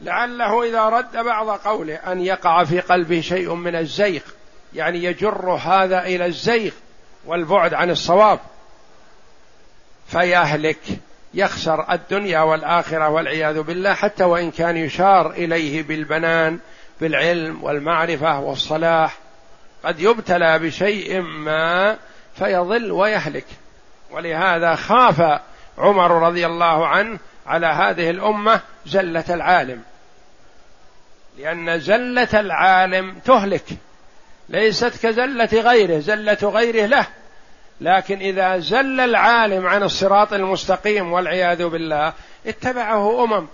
لعله 0.01 0.63
إذا 0.63 0.89
رد 0.89 1.17
بعض 1.17 1.49
قوله 1.49 1.95
أن 1.95 2.21
يقع 2.21 2.63
في 2.63 2.79
قلبه 2.79 3.21
شيء 3.21 3.53
من 3.53 3.75
الزيغ 3.75 4.21
يعني 4.73 5.03
يجر 5.03 5.49
هذا 5.51 6.03
إلى 6.03 6.25
الزيغ 6.25 6.71
والبعد 7.25 7.73
عن 7.73 7.89
الصواب. 7.89 8.39
فيهلك 10.07 10.79
يخسر 11.33 11.91
الدنيا 11.91 12.39
والآخرة 12.39 13.09
والعياذ 13.09 13.61
بالله 13.61 13.93
حتى 13.93 14.23
وإن 14.23 14.51
كان 14.51 14.77
يشار 14.77 15.31
إليه 15.31 15.83
بالبنان 15.83 16.59
بالعلم 17.01 17.63
والمعرفة 17.63 18.39
والصلاح. 18.39 19.17
قد 19.83 19.99
يبتلى 19.99 20.59
بشيء 20.59 21.21
ما 21.21 21.97
فيضل 22.35 22.91
ويهلك. 22.91 23.45
ولهذا 24.11 24.75
خاف 24.75 25.41
عمر 25.77 26.27
رضي 26.27 26.45
الله 26.45 26.87
عنه 26.87 27.19
على 27.47 27.67
هذه 27.67 28.09
الأمة 28.09 28.61
زله 28.85 29.25
العالم. 29.29 29.83
لأن 31.37 31.79
زله 31.79 32.39
العالم 32.39 33.15
تهلك. 33.25 33.65
ليست 34.49 35.05
كزله 35.05 35.49
غيره 35.53 35.99
زله 35.99 36.37
غيره 36.43 36.85
له. 36.85 37.07
لكن 37.81 38.19
إذا 38.19 38.57
زل 38.57 38.99
العالم 38.99 39.67
عن 39.67 39.83
الصراط 39.83 40.33
المستقيم 40.33 41.13
والعياذ 41.13 41.67
بالله 41.67 42.13
اتبعه 42.47 43.23
أمم. 43.23 43.47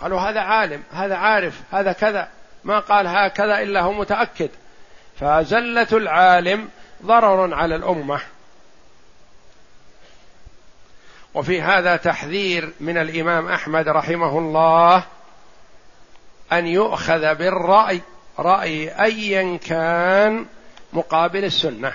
قالوا 0.00 0.20
هذا 0.20 0.40
عالم 0.40 0.82
هذا 0.92 1.16
عارف 1.16 1.60
هذا 1.72 1.92
كذا. 1.92 2.28
ما 2.64 2.78
قال 2.78 3.06
هكذا 3.06 3.62
إلا 3.62 3.80
هو 3.80 3.92
متأكد. 3.92 4.50
فزله 5.20 5.86
العالم 5.92 6.68
ضرر 7.04 7.54
على 7.54 7.76
الأمة. 7.76 8.20
وفي 11.34 11.62
هذا 11.62 11.96
تحذير 11.96 12.72
من 12.80 12.98
الإمام 12.98 13.48
أحمد 13.48 13.88
رحمه 13.88 14.38
الله 14.38 15.04
أن 16.52 16.66
يؤخذ 16.66 17.34
بالرأي 17.34 18.00
رأي 18.38 19.02
ايا 19.02 19.58
كان 19.58 20.46
مقابل 20.92 21.44
السنة. 21.44 21.92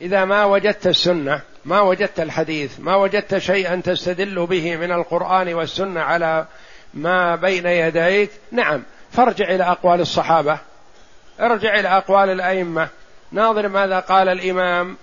إذا 0.00 0.24
ما 0.24 0.44
وجدت 0.44 0.86
السنة 0.86 1.42
ما 1.64 1.80
وجدت 1.80 2.20
الحديث 2.20 2.80
ما 2.80 2.96
وجدت 2.96 3.38
شيئا 3.38 3.80
تستدل 3.84 4.46
به 4.46 4.76
من 4.76 4.92
القرآن 4.92 5.54
والسنة 5.54 6.00
على 6.00 6.46
ما 6.94 7.36
بين 7.36 7.66
يديك 7.66 8.30
نعم 8.52 8.82
فارجع 9.12 9.44
إلى 9.44 9.64
أقوال 9.64 10.00
الصحابة. 10.00 10.58
ارجع 11.40 11.80
إلى 11.80 11.88
أقوال 11.88 12.30
الأئمة. 12.30 12.88
ناظر 13.32 13.68
ماذا 13.68 14.00
قال 14.00 14.28
الإمام 14.28 14.96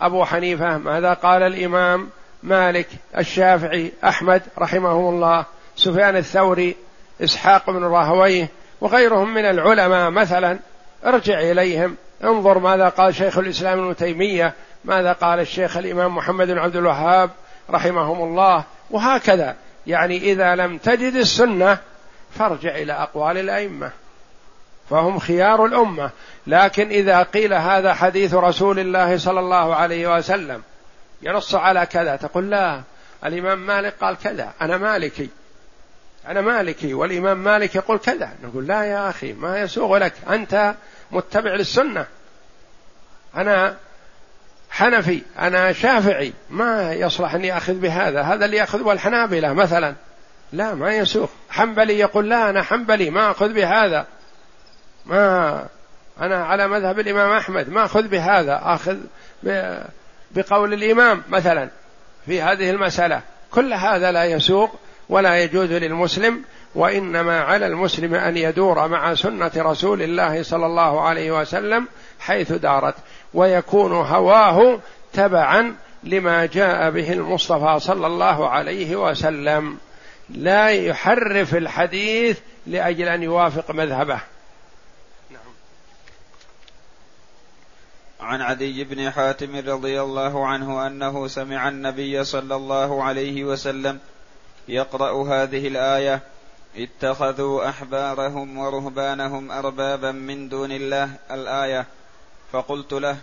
أبو 0.00 0.24
حنيفة 0.24 0.78
ماذا 0.78 1.12
قال 1.12 1.42
الإمام 1.42 2.08
مالك 2.42 2.88
الشافعي 3.18 3.92
أحمد 4.04 4.42
رحمهم 4.58 5.14
الله 5.14 5.44
سفيان 5.76 6.16
الثوري 6.16 6.76
إسحاق 7.22 7.70
بن 7.70 7.84
راهويه 7.84 8.48
وغيرهم 8.80 9.34
من 9.34 9.44
العلماء 9.44 10.10
مثلا. 10.10 10.58
ارجع 11.06 11.40
إليهم 11.40 11.96
انظر 12.24 12.58
ماذا 12.58 12.88
قال 12.88 13.14
شيخ 13.14 13.38
الإسلام 13.38 13.78
ابن 13.78 13.96
تيمية 13.96 14.54
ماذا 14.84 15.12
قال 15.12 15.40
الشيخ 15.40 15.76
الإمام 15.76 16.16
محمد 16.16 16.46
بن 16.46 16.58
عبد 16.58 16.76
الوهاب 16.76 17.30
رحمهم 17.70 18.22
الله 18.22 18.64
وهكذا. 18.90 19.56
يعني 19.86 20.16
إذا 20.16 20.54
لم 20.54 20.78
تجد 20.78 21.14
السنة 21.14 21.78
فارجع 22.30 22.76
إلى 22.76 22.92
أقوال 22.92 23.38
الأئمة 23.38 23.90
فهم 24.90 25.18
خيار 25.18 25.64
الأمة. 25.64 26.10
لكن 26.46 26.88
إذا 26.88 27.22
قيل 27.22 27.54
هذا 27.54 27.94
حديث 27.94 28.34
رسول 28.34 28.78
الله 28.78 29.18
صلى 29.18 29.40
الله 29.40 29.74
عليه 29.74 30.16
وسلم 30.16 30.62
ينص 31.22 31.54
على 31.54 31.86
كذا 31.86 32.16
تقول 32.16 32.50
لا 32.50 32.82
الإمام 33.24 33.66
مالك 33.66 33.94
قال 34.00 34.16
كذا 34.18 34.52
أنا 34.60 34.76
مالكي. 34.76 35.28
أنا 36.28 36.40
مالكي 36.40 36.94
والإمام 36.94 37.38
مالك 37.38 37.74
يقول 37.74 37.98
كذا. 37.98 38.30
نقول 38.42 38.66
لا 38.66 38.84
يا 38.84 39.10
أخي 39.10 39.32
ما 39.32 39.60
يسوغ 39.60 39.96
لك 39.96 40.12
أنت 40.30 40.74
متبع 41.10 41.54
للسنة. 41.54 42.06
أنا 43.36 43.76
حنفي 44.70 45.22
أنا 45.38 45.72
شافعي 45.72 46.32
ما 46.50 46.92
يصلح 46.92 47.34
أني 47.34 47.56
أخذ 47.56 47.74
بهذا. 47.74 48.22
هذا 48.22 48.44
اللي 48.44 48.56
يأخذ 48.56 48.88
الحنابله 48.88 49.52
مثلا. 49.52 49.94
لا 50.52 50.74
ما 50.74 50.94
يسوق 50.94 51.30
حنبلي 51.50 51.98
يقول 51.98 52.28
لا 52.28 52.50
أنا 52.50 52.62
حنبلي 52.62 53.10
ما 53.10 53.30
أخذ 53.30 53.52
بهذا. 53.52 54.06
ما 55.06 55.66
أنا 56.20 56.44
على 56.44 56.68
مذهب 56.68 56.98
الإمام 56.98 57.30
أحمد 57.30 57.68
ما 57.68 57.84
أخذ 57.84 58.08
بهذا 58.08 58.60
أخذ 58.62 58.96
بقول 60.30 60.72
الإمام 60.74 61.22
مثلا 61.28 61.68
في 62.26 62.42
هذه 62.42 62.70
المسألة. 62.70 63.20
كل 63.50 63.72
هذا 63.72 64.12
لا 64.12 64.24
يسوق 64.24 64.74
ولا 65.08 65.42
يجوز 65.42 65.72
للمسلم 65.72 66.44
وإنما 66.74 67.40
على 67.40 67.66
المسلم 67.66 68.14
أن 68.14 68.36
يدور 68.36 68.88
مع 68.88 69.14
سنة 69.14 69.50
رسول 69.56 70.02
الله 70.02 70.42
صلى 70.42 70.66
الله 70.66 71.00
عليه 71.00 71.40
وسلم 71.40 71.88
حيث 72.20 72.52
دارت 72.52 72.94
ويكون 73.34 73.92
هواه 73.92 74.80
تبعا 75.12 75.74
لما 76.04 76.46
جاء 76.46 76.90
به 76.90 77.12
المصطفى 77.12 77.80
صلى 77.80 78.06
الله 78.06 78.48
عليه 78.48 78.96
وسلم. 78.96 79.78
لا 80.30 80.68
يحرف 80.68 81.54
الحديث 81.54 82.38
لأجل 82.66 83.08
أن 83.08 83.22
يوافق 83.22 83.70
مذهبه. 83.70 84.20
عن 88.24 88.40
عدي 88.40 88.84
بن 88.84 89.10
حاتم 89.10 89.56
رضي 89.56 90.00
الله 90.00 90.46
عنه 90.46 90.86
أنه 90.86 91.28
سمع 91.28 91.68
النبي 91.68 92.24
صلى 92.24 92.56
الله 92.56 93.02
عليه 93.04 93.44
وسلم 93.44 93.98
يقرأ 94.68 95.28
هذه 95.28 95.68
الآية 95.68 96.20
اتخذوا 96.76 97.68
أحبارهم 97.68 98.58
ورهبانهم 98.58 99.50
أربابا 99.50 100.12
من 100.12 100.48
دون 100.48 100.72
الله. 100.72 101.10
الآية 101.30 101.86
فقلت 102.52 102.92
له 102.92 103.16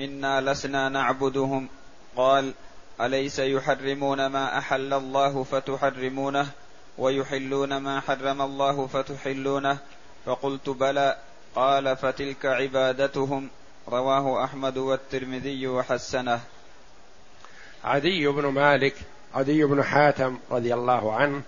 إنا 0.00 0.40
لسنا 0.40 0.88
نعبدهم. 0.88 1.68
قال 2.16 2.52
أليس 3.00 3.38
يحرمون 3.38 4.26
ما 4.26 4.58
أحل 4.58 4.94
الله 4.94 5.44
فتحرمونه 5.44 6.46
ويحلون 6.98 7.76
ما 7.76 8.00
حرم 8.00 8.42
الله 8.42 8.86
فتحلونه؟ 8.86 9.78
فقلت 10.26 10.68
بلى. 10.68 11.16
قال 11.54 11.96
فتلك 11.96 12.46
عبادتهم. 12.46 13.48
رواه 13.88 14.44
أحمد 14.44 14.78
والترمذي 14.78 15.66
وحسنه. 15.66 16.40
عدي 17.84 18.26
بن 18.26 18.46
مالك 18.46 18.94
عدي 19.34 19.64
بن 19.64 19.84
حاتم 19.84 20.38
رضي 20.50 20.74
الله 20.74 21.14
عنه 21.14 21.42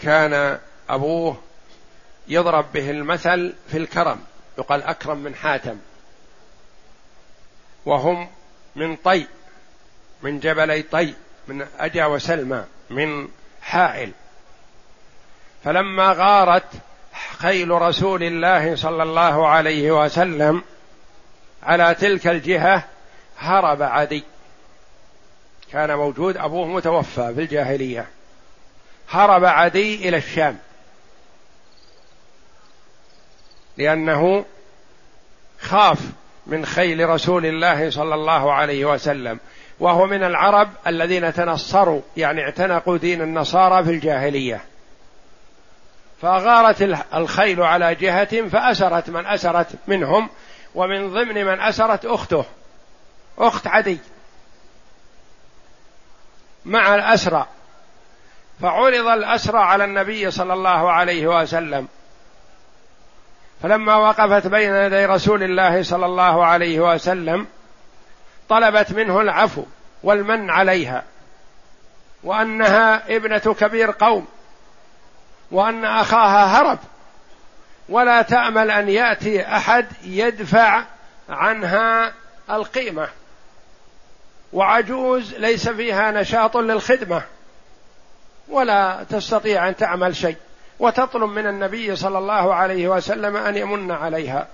كان 0.00 0.58
أبوه 0.88 1.36
يضرب 2.28 2.72
به 2.72 2.90
المثل 2.90 3.54
في 3.68 3.76
الكرم 3.76 4.20
يقال 4.58 4.82
أكرم 4.82 5.18
من 5.18 5.34
حاتم. 5.34 5.78
وهم 7.86 8.28
من 8.76 8.96
طي 8.96 9.26
من 10.22 10.40
جبلي 10.40 10.82
طي 10.82 11.14
من 11.48 11.66
أجا 11.78 12.06
وسلمى 12.06 12.64
من 12.90 13.28
حائل. 13.62 14.12
فلما 15.64 16.12
غارت 16.12 16.68
خيل 17.38 17.70
رسول 17.70 18.22
الله 18.22 18.76
صلى 18.76 19.02
الله 19.02 19.48
عليه 19.48 20.04
وسلم 20.04 20.62
على 21.62 21.94
تلك 21.94 22.26
الجهة 22.26 22.84
هرب 23.38 23.82
عدي. 23.82 24.24
كان 25.72 25.96
موجود 25.96 26.36
أبوه 26.36 26.66
متوفى 26.66 27.34
في 27.34 27.40
الجاهلية. 27.40 28.06
هرب 29.10 29.44
عدي 29.44 30.08
إلى 30.08 30.16
الشام. 30.16 30.58
لأنه 33.76 34.44
خاف 35.60 35.98
من 36.46 36.66
خيل 36.66 37.08
رسول 37.08 37.46
الله 37.46 37.90
صلى 37.90 38.14
الله 38.14 38.52
عليه 38.52 38.84
وسلم. 38.84 39.38
وهو 39.80 40.06
من 40.06 40.24
العرب 40.24 40.70
الذين 40.86 41.32
تنصروا 41.34 42.00
يعني 42.16 42.40
اعتنقوا 42.40 42.96
دين 42.96 43.22
النصارى 43.22 43.84
في 43.84 43.90
الجاهلية. 43.90 44.69
فغارت 46.22 46.82
الخيل 47.14 47.62
على 47.62 47.94
جهة 47.94 48.48
فأسرت 48.48 49.10
من 49.10 49.26
أسرت 49.26 49.66
منهم 49.86 50.28
ومن 50.74 51.10
ضمن 51.14 51.44
من 51.46 51.60
أسرت 51.60 52.04
أخته. 52.04 52.44
أخت 53.38 53.66
عدي. 53.66 53.98
مع 56.64 56.94
الأسرى. 56.94 57.46
فعرض 58.62 59.06
الأسرى 59.06 59.58
على 59.58 59.84
النبي 59.84 60.30
صلى 60.30 60.52
الله 60.52 60.92
عليه 60.92 61.26
وسلم. 61.26 61.88
فلما 63.62 63.96
وقفت 63.96 64.46
بين 64.46 64.74
يدي 64.74 65.06
رسول 65.06 65.42
الله 65.42 65.82
صلى 65.82 66.06
الله 66.06 66.46
عليه 66.46 66.80
وسلم 66.80 67.46
طلبت 68.48 68.92
منه 68.92 69.20
العفو 69.20 69.64
والمن 70.02 70.50
عليها. 70.50 71.04
وأنها 72.24 73.16
ابنة 73.16 73.54
كبير 73.60 73.90
قوم. 73.90 74.26
وأن 75.50 75.84
أخاها 75.84 76.60
هرب. 76.60 76.78
ولا 77.88 78.22
تأمل 78.22 78.70
أن 78.70 78.88
يأتي 78.88 79.46
أحد 79.46 79.86
يدفع 80.04 80.82
عنها 81.28 82.12
القيمة. 82.50 83.08
وعجوز 84.52 85.34
ليس 85.34 85.68
فيها 85.68 86.10
نشاط 86.10 86.56
للخدمة. 86.56 87.22
ولا 88.48 89.04
تستطيع 89.10 89.68
أن 89.68 89.76
تعمل 89.76 90.16
شيء. 90.16 90.36
وتطلب 90.78 91.30
من 91.30 91.46
النبي 91.46 91.96
صلى 91.96 92.18
الله 92.18 92.54
عليه 92.54 92.88
وسلم 92.88 93.36
أن 93.36 93.56
يمن 93.56 93.90
عليها. 93.90 94.46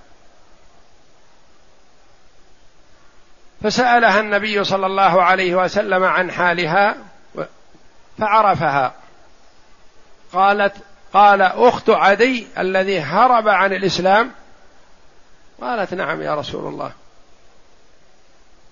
فسألها 3.63 4.19
النبي 4.19 4.63
صلى 4.63 4.85
الله 4.85 5.23
عليه 5.23 5.55
وسلم 5.55 6.03
عن 6.03 6.31
حالها 6.31 6.95
فعرفها. 8.19 8.93
قالت 10.33 10.75
قال 11.13 11.41
أخت 11.41 11.89
عدي 11.89 12.47
الذي 12.57 12.99
هرب 12.99 13.47
عن 13.47 13.73
الإسلام. 13.73 14.31
قالت 15.61 15.93
نعم 15.93 16.21
يا 16.21 16.35
رسول 16.35 16.67
الله. 16.67 16.91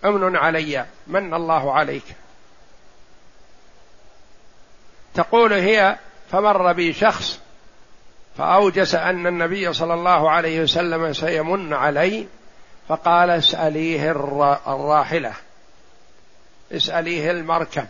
أمن 0.06 0.36
علي 0.36 0.86
من 1.08 1.34
الله 1.34 1.74
عليك. 1.74 2.04
تقول 5.14 5.54
هي 5.54 5.98
فمر 6.32 6.74
بي 6.74 6.94
شخص 6.94 7.40
فأوجس 8.38 8.96
أن 8.96 9.28
النبي 9.28 9.74
صلى 9.74 9.94
الله 9.94 10.32
عليه 10.32 10.62
وسلم 10.62 11.14
سيمن 11.14 11.74
علي 11.74 12.28
فقال 12.88 13.30
اسأليه 13.30 14.12
الراحلة. 14.12 15.34
اسأليه 16.72 17.32
المركب. 17.32 17.88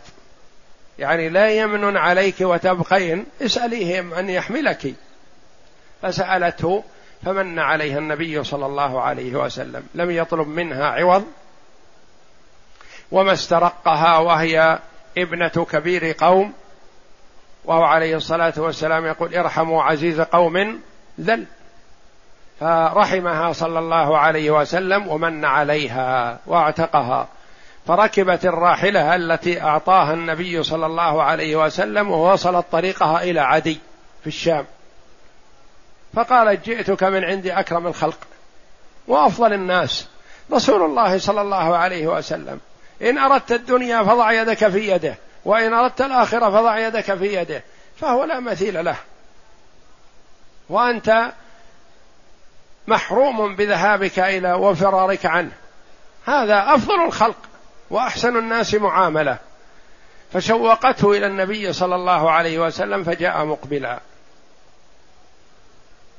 يعني 0.98 1.28
لا 1.28 1.50
يمن 1.50 1.96
عليك 1.96 2.36
وتبقين. 2.40 3.26
اسأليه 3.42 4.00
أن 4.00 4.30
يحملك. 4.30 4.94
فسألته 6.02 6.84
فمن 7.24 7.58
عليها 7.58 7.98
النبي 7.98 8.44
صلى 8.44 8.66
الله 8.66 9.02
عليه 9.02 9.34
وسلم. 9.34 9.86
لم 9.94 10.10
يطلب 10.10 10.48
منها 10.48 10.86
عوض. 10.86 11.24
وما 13.12 13.32
استرقها 13.32 14.18
وهي 14.18 14.78
ابنة 15.18 15.66
كبير 15.72 16.16
قوم. 16.18 16.52
وهو 17.64 17.82
عليه 17.82 18.16
الصلاة 18.16 18.54
والسلام 18.56 19.06
يقول 19.06 19.34
ارحموا 19.34 19.82
عزيز 19.82 20.20
قوم 20.20 20.80
ذل. 21.20 21.46
فرحمها 22.60 23.52
صلى 23.52 23.78
الله 23.78 24.18
عليه 24.18 24.50
وسلم 24.50 25.08
ومن 25.08 25.44
عليها 25.44 26.38
واعتقها. 26.46 27.28
فركبت 27.86 28.44
الراحلة 28.44 29.14
التي 29.14 29.62
أعطاها 29.62 30.12
النبي 30.12 30.62
صلى 30.62 30.86
الله 30.86 31.22
عليه 31.22 31.56
وسلم 31.56 32.10
ووصلت 32.10 32.66
طريقها 32.72 33.22
إلى 33.22 33.40
عدي 33.40 33.80
في 34.20 34.26
الشام. 34.26 34.66
فقالت 36.14 36.66
جئتك 36.66 37.02
من 37.02 37.24
عند 37.24 37.46
أكرم 37.46 37.86
الخلق 37.86 38.18
وأفضل 39.08 39.52
الناس. 39.52 40.08
رسول 40.52 40.82
الله 40.82 41.18
صلى 41.18 41.40
الله 41.40 41.76
عليه 41.76 42.06
وسلم 42.06 42.60
إن 43.02 43.18
أردت 43.18 43.52
الدنيا 43.52 44.02
فضع 44.02 44.32
يدك 44.32 44.68
في 44.68 44.88
يده 44.90 45.14
وإن 45.44 45.72
أردت 45.72 46.00
الآخرة 46.00 46.50
فضع 46.50 46.78
يدك 46.78 47.14
في 47.14 47.34
يده 47.34 47.62
فهو 47.96 48.24
لا 48.24 48.40
مثيل 48.40 48.84
له. 48.84 48.96
وأنت 50.68 51.32
محروم 52.86 53.56
بذهابك 53.56 54.18
إلى 54.18 54.52
وفرارك 54.52 55.26
عنه. 55.26 55.52
هذا 56.26 56.74
أفضل 56.74 57.04
الخلق. 57.04 57.36
وأحسن 57.90 58.36
الناس 58.36 58.74
معاملة. 58.74 59.38
فشوقته 60.32 61.10
إلى 61.12 61.26
النبي 61.26 61.72
صلى 61.72 61.94
الله 61.94 62.30
عليه 62.30 62.58
وسلم 62.58 63.04
فجاء 63.04 63.44
مقبلا. 63.44 64.00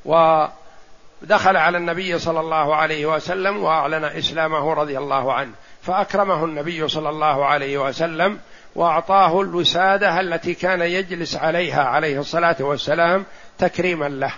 ودخل 0.05 1.57
على 1.57 1.77
النبي 1.77 2.19
صلى 2.19 2.39
الله 2.39 2.75
عليه 2.75 3.05
وسلم 3.05 3.63
وأعلن 3.63 4.03
إسلامه 4.03 4.73
رضي 4.73 4.97
الله 4.97 5.33
عنه. 5.33 5.51
فأكرمه 5.81 6.45
النبي 6.45 6.87
صلى 6.87 7.09
الله 7.09 7.45
عليه 7.45 7.77
وسلم 7.77 8.39
وأعطاه 8.75 9.41
الوسادة 9.41 10.19
التي 10.19 10.53
كان 10.53 10.81
يجلس 10.81 11.35
عليها 11.35 11.83
عليه 11.83 12.19
الصلاة 12.19 12.55
والسلام 12.59 13.25
تكريما 13.57 14.09
له. 14.09 14.33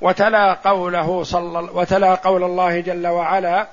وتلا 0.00 0.54
قوله 0.54 1.22
صلى 1.22 1.58
وتلا 1.72 2.14
قول 2.14 2.44
الله 2.44 2.80
جل 2.80 3.06
وعلا 3.06 3.66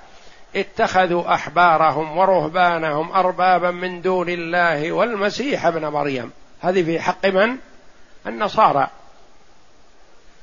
اتخذوا 0.56 1.34
أحبارهم 1.34 2.18
ورهبانهم 2.18 3.12
أربابا 3.12 3.72
من 3.72 4.02
دون 4.02 4.30
الله 4.30 4.91
والمسيح 4.91 5.66
ابن 5.66 5.86
مريم. 5.86 6.32
هذه 6.62 6.84
في 6.84 7.00
حق 7.00 7.26
من؟ 7.26 7.58
النصارى. 8.28 8.88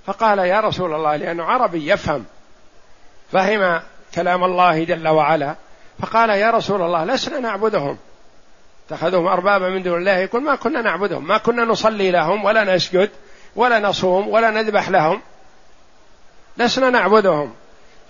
فقال 0.07 0.39
يا 0.39 0.61
رسول 0.61 0.95
الله 0.95 1.17
لأنه 1.17 1.45
عربي 1.45 1.91
يفهم 1.91 2.25
فهم 3.33 3.81
كلام 4.15 4.45
الله 4.45 4.85
جل 4.85 5.09
وعلا. 5.09 5.55
فقال 5.99 6.31
يا 6.31 6.51
رسول 6.51 6.83
الله 6.83 7.05
لسنا 7.05 7.41
نعبدهم. 7.41 7.99
اتخذهم 8.87 9.27
أربابا 9.27 9.69
من 9.69 9.83
دون 9.83 9.99
الله 9.99 10.17
يقول 10.17 10.43
ما 10.43 10.55
كنا 10.55 10.83
نعبدهم 10.83 11.27
ما 11.27 11.39
كنا 11.39 11.65
نصلي 11.65 12.11
لهم 12.11 12.45
ولا 12.45 12.75
نسجد 12.75 13.11
ولا 13.57 13.79
نصوم 13.79 14.29
ولا 14.29 14.51
نذبح 14.51 14.89
لهم. 14.89 15.21
لسنا 16.57 16.91
نعبدهم. 16.91 17.55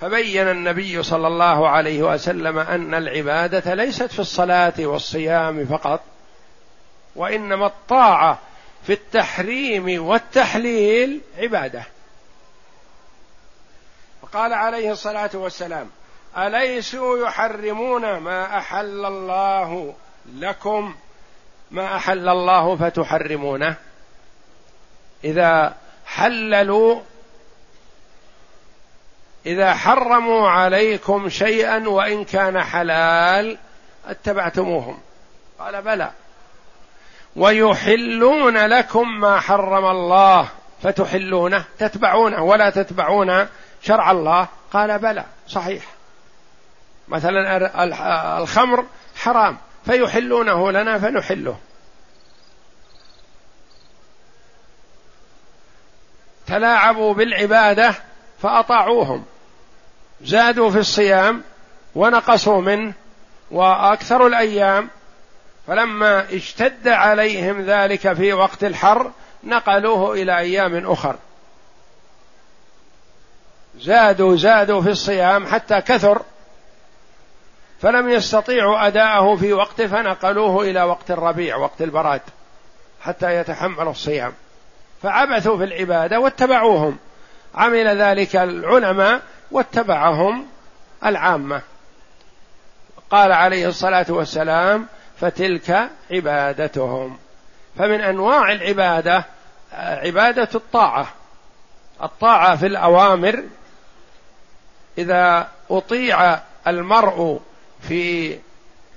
فبين 0.01 0.49
النبي 0.49 1.03
صلى 1.03 1.26
الله 1.26 1.68
عليه 1.68 2.03
وسلم 2.03 2.59
أن 2.59 2.94
العبادة 2.94 3.74
ليست 3.74 4.12
في 4.12 4.18
الصلاة 4.18 4.74
والصيام 4.78 5.66
فقط 5.66 6.01
وإنما 7.16 7.66
الطاعة 7.66 8.38
في 8.86 8.92
التحريم 8.92 10.07
والتحليل 10.07 11.20
عبادة. 11.38 11.82
فقال 14.22 14.53
عليه 14.53 14.92
الصلاة 14.92 15.30
والسلام 15.34 15.90
أليسوا 16.38 17.26
يحرمون 17.26 18.16
ما 18.16 18.59
أحل 18.59 19.05
الله 19.05 19.94
لكم؟ 20.34 20.94
ما 21.70 21.97
أحل 21.97 22.28
الله 22.28 22.76
فتحرمونه؟ 22.76 23.76
إذا 25.24 25.76
حللوا 26.07 27.01
إذا 29.47 29.74
حرموا 29.74 30.49
عليكم 30.49 31.28
شيئا 31.28 31.88
وإن 31.88 32.24
كان 32.24 32.62
حلال 32.62 33.59
اتبعتموهم. 34.07 34.99
قال 35.59 35.82
بلى. 35.82 36.11
ويحلون 37.36 38.66
لكم 38.66 39.20
ما 39.20 39.40
حرم 39.40 39.84
الله 39.84 40.49
فتحلونه 40.82 41.64
تتبعونه 41.78 42.42
ولا 42.42 42.70
تتبعون 42.70 43.47
شرع 43.82 44.11
الله. 44.11 44.49
قال 44.72 44.99
بلى. 44.99 45.24
صحيح. 45.49 45.84
مثلا 47.09 48.38
الخمر 48.38 48.84
حرام 49.16 49.57
فيحلونه 49.84 50.70
لنا 50.72 50.99
فنحله. 50.99 51.59
تلاعبوا 56.47 57.14
بالعبادة 57.14 57.94
فأطاعوهم. 58.42 59.24
زادوا 60.20 60.70
في 60.70 60.78
الصيام 60.78 61.42
ونقصوا 61.94 62.60
منه 62.60 62.92
واكثروا 63.50 64.28
الأيام 64.28 64.88
فلما 65.66 66.34
اشتد 66.36 66.88
عليهم 66.88 67.60
ذلك 67.60 68.12
في 68.12 68.32
وقت 68.32 68.64
الحر 68.64 69.10
نقلوه 69.44 70.12
إلى 70.12 70.38
أيام 70.38 70.90
أخر. 70.92 71.16
زادوا 73.78 74.36
زادوا 74.36 74.82
في 74.82 74.90
الصيام 74.90 75.46
حتى 75.46 75.80
كثر 75.80 76.22
فلم 77.80 78.10
يستطيعوا 78.10 78.86
أداءه 78.86 79.36
في 79.36 79.52
وقت 79.52 79.82
فنقلوه 79.82 80.62
إلى 80.62 80.82
وقت 80.82 81.10
الربيع 81.10 81.56
وقت 81.56 81.82
البراد 81.82 82.20
حتى 83.00 83.36
يتحملوا 83.36 83.90
الصيام. 83.90 84.32
فعبثوا 85.02 85.56
في 85.58 85.64
العبادة 85.64 86.20
واتبعوهم. 86.20 86.98
عمل 87.54 88.02
ذلك 88.02 88.36
العلماء 88.36 89.22
واتبعهم 89.51 90.47
العامة. 91.05 91.62
قال 93.11 93.32
عليه 93.32 93.68
الصلاة 93.68 94.07
والسلام 94.09 94.86
فتلك 95.20 95.88
عبادتهم. 96.11 97.18
فمن 97.78 98.01
أنواع 98.01 98.53
العبادة 98.53 99.24
عبادة 99.72 100.49
الطاعة. 100.55 101.07
الطاعة 102.03 102.57
في 102.57 102.66
الأوامر 102.66 103.44
إذا 104.99 105.49
أطيع 105.70 106.38
المرء 106.66 107.40
في 107.80 108.38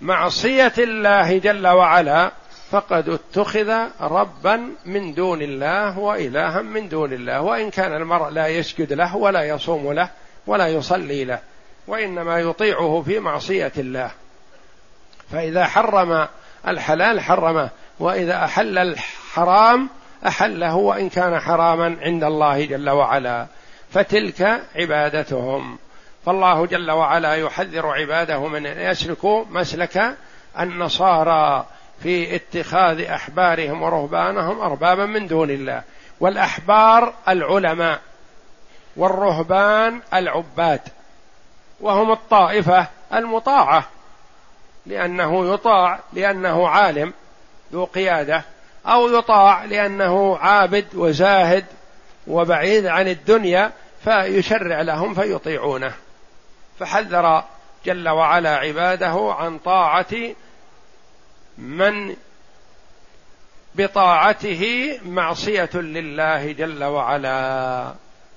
معصية 0.02 0.74
الله 0.78 1.38
جل 1.38 1.68
وعلا 1.68 2.32
فقد 2.72 3.10
اتخذ 3.10 3.74
ربا 4.02 4.70
من 4.86 5.14
دون 5.14 5.42
الله 5.42 6.00
وإلها 6.00 6.62
من 6.62 6.90
دون 6.90 7.14
الله 7.14 7.42
وإن 7.42 7.70
كان 7.70 7.94
المرء 7.94 8.30
لا 8.30 8.48
يسجد 8.48 8.94
له 8.94 9.16
ولا 9.16 9.44
يصوم 9.44 9.94
له 9.94 10.10
ولا 10.50 10.68
يصلي 10.68 11.26
له 11.26 11.40
وإنما 11.88 12.40
يطيعه 12.40 13.04
في 13.06 13.20
معصية 13.20 13.72
الله. 13.78 14.12
فإذا 15.32 15.66
حرم 15.66 16.28
الحلال 16.68 17.22
حرمه 17.22 17.70
وإذا 18.00 18.46
أحل 18.46 18.78
الحرام 18.78 19.90
أحله 20.28 20.76
وإن 20.76 21.10
كان 21.10 21.40
حراما 21.40 21.98
عند 22.02 22.24
الله 22.24 22.66
جل 22.66 22.90
وعلا. 22.90 23.48
فتلك 23.92 24.62
عبادتهم. 24.76 25.78
فالله 26.26 26.66
جل 26.66 26.92
وعلا 26.92 27.36
يحذر 27.36 27.88
عباده 27.88 28.48
من 28.48 28.66
أن 28.66 28.92
يسلكوا 28.92 29.46
مسلك 29.50 30.16
النصارى 30.60 31.66
في 32.04 32.36
اتخاذ 32.36 33.02
أحبارهم 33.02 33.82
ورهبانهم 33.82 34.62
أربابا 34.62 35.06
من 35.06 35.28
دون 35.28 35.50
الله. 35.50 35.82
والأحبار 36.20 37.14
العلماء. 37.28 38.00
والرهبان 39.00 40.02
العباد 40.14 40.82
وهم 41.82 42.12
الطائفة 42.12 42.88
المطاعة 43.14 43.84
لأنه 44.86 45.54
يطاع 45.54 46.00
لأنه 46.14 46.68
عالم 46.68 47.14
ذو 47.74 47.86
قيادة 47.86 48.44
أو 48.86 49.08
يطاع 49.08 49.66
لأنه 49.66 50.38
عابد 50.38 50.86
وزاهد 50.96 51.66
وبعيد 52.28 52.86
عن 52.86 53.08
الدنيا 53.08 53.72
فيشرع 54.04 54.82
لهم 54.82 55.14
فيطيعونه. 55.14 55.94
فحذر 56.80 57.44
جل 57.86 58.10
وعلا 58.10 58.56
عباده 58.56 59.36
عن 59.40 59.58
طاعة 59.58 60.16
من 61.58 62.16
بطاعته 63.76 64.94
معصية 65.06 65.70
لله 65.74 66.52
جل 66.52 66.84
وعلا. 66.84 67.94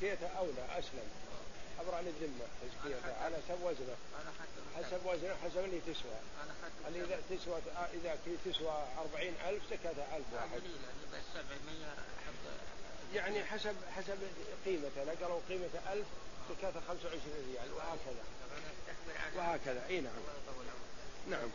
تزكيته 0.00 0.26
أولى 0.26 0.78
أسلم. 0.78 1.08
عبر 1.78 1.94
عن 1.94 2.06
الذمة 2.06 2.46
تزكيته 2.62 3.14
على 3.24 3.36
حسب 3.36 3.62
وزنة. 3.62 3.96
حسب 4.76 5.06
وزنة 5.06 5.36
حسب 5.44 5.64
اللي 5.64 5.80
تسوى. 5.80 6.18
اللي 6.88 7.04
إذا 7.04 7.20
تسوى 7.30 7.60
إذا 7.94 8.18
تسوى 8.44 8.84
أربعين 8.98 9.34
ألف 9.48 9.62
زكاتها 9.70 10.16
ألف 10.16 10.26
واحد. 10.32 10.62
يعني 13.14 13.44
حسب 13.44 13.76
حسب 13.96 14.18
قيمته 14.64 15.04
لا 15.04 15.12
قالوا 15.12 15.40
قيمته 15.48 15.92
ألف 15.92 16.06
زكاتها 16.50 16.82
خمسة 16.88 17.04
وعشرين 17.04 17.44
ريال. 17.48 17.72
وهكذا. 17.72 18.24
وهكذا. 19.36 19.86
أي 19.88 20.00
نعم. 20.00 20.12
نعم. 21.30 21.50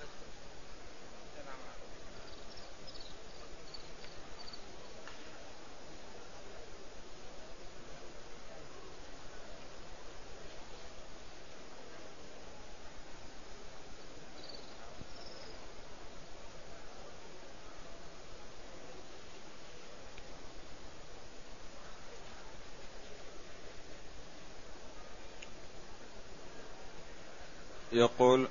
يقول 27.94 28.48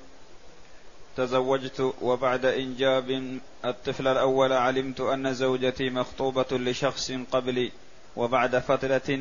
تزوجت 1.17 1.95
وبعد 2.01 2.45
إنجاب 2.47 3.39
الطفل 3.65 4.09
الأول 4.09 4.53
علمت 4.53 5.01
أن 5.01 5.35
زوجتي 5.35 5.91
مخطوبة 5.91 6.47
لشخص 6.53 7.13
قبلي 7.33 7.73
وبعد 8.17 8.59
فترة 8.59 9.19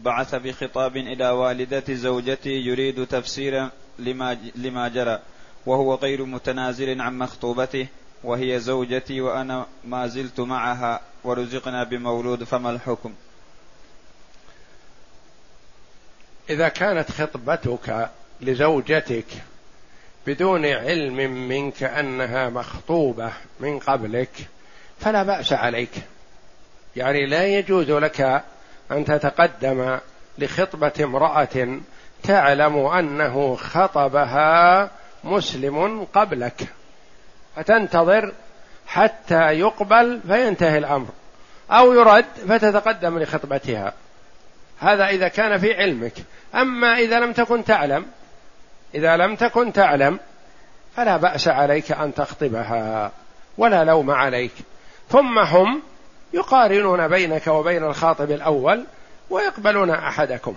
بعث 0.00 0.34
بخطاب 0.34 0.96
إلى 0.96 1.30
والدة 1.30 1.84
زوجتي 1.94 2.50
يريد 2.50 3.06
تفسيرا 3.06 3.70
لما, 3.98 4.38
لما 4.54 4.88
جرى 4.88 5.20
وهو 5.66 5.94
غير 5.94 6.24
متنازل 6.24 7.00
عن 7.00 7.18
مخطوبته 7.18 7.86
وهي 8.24 8.60
زوجتي 8.60 9.20
وأنا 9.20 9.66
ما 9.84 10.06
زلت 10.06 10.40
معها 10.40 11.00
ورزقنا 11.24 11.84
بمولود 11.84 12.44
فما 12.44 12.70
الحكم؟ 12.70 13.14
إذا 16.50 16.68
كانت 16.68 17.10
خطبتك 17.10 18.10
لزوجتك 18.40 19.26
بدون 20.26 20.66
علم 20.66 21.48
منك 21.48 21.82
أنها 21.82 22.48
مخطوبة 22.48 23.32
من 23.60 23.78
قبلك 23.78 24.30
فلا 25.00 25.22
بأس 25.22 25.52
عليك. 25.52 25.90
يعني 26.96 27.26
لا 27.26 27.46
يجوز 27.46 27.90
لك 27.90 28.42
أن 28.90 29.04
تتقدم 29.04 29.98
لخطبة 30.38 30.92
امرأة 31.00 31.78
تعلم 32.22 32.86
أنه 32.86 33.56
خطبها 33.56 34.90
مسلم 35.24 36.04
قبلك. 36.04 36.60
فتنتظر 37.56 38.32
حتى 38.86 39.42
يقبل 39.52 40.20
فينتهي 40.26 40.78
الأمر 40.78 41.08
أو 41.70 41.92
يرد 41.92 42.24
فتتقدم 42.48 43.18
لخطبتها. 43.18 43.92
هذا 44.78 45.06
إذا 45.06 45.28
كان 45.28 45.58
في 45.58 45.74
علمك. 45.74 46.12
أما 46.54 46.98
إذا 46.98 47.20
لم 47.20 47.32
تكن 47.32 47.64
تعلم 47.64 48.06
إذا 48.94 49.16
لم 49.16 49.36
تكن 49.36 49.72
تعلم 49.72 50.18
فلا 50.96 51.16
بأس 51.16 51.48
عليك 51.48 51.92
أن 51.92 52.14
تخطبها 52.14 53.12
ولا 53.58 53.84
لوم 53.84 54.10
عليك. 54.10 54.52
ثم 55.08 55.38
هم 55.38 55.82
يقارنون 56.32 57.08
بينك 57.08 57.46
وبين 57.46 57.84
الخاطب 57.84 58.30
الأول 58.30 58.84
ويقبلون 59.30 59.90
أحدكم. 59.90 60.54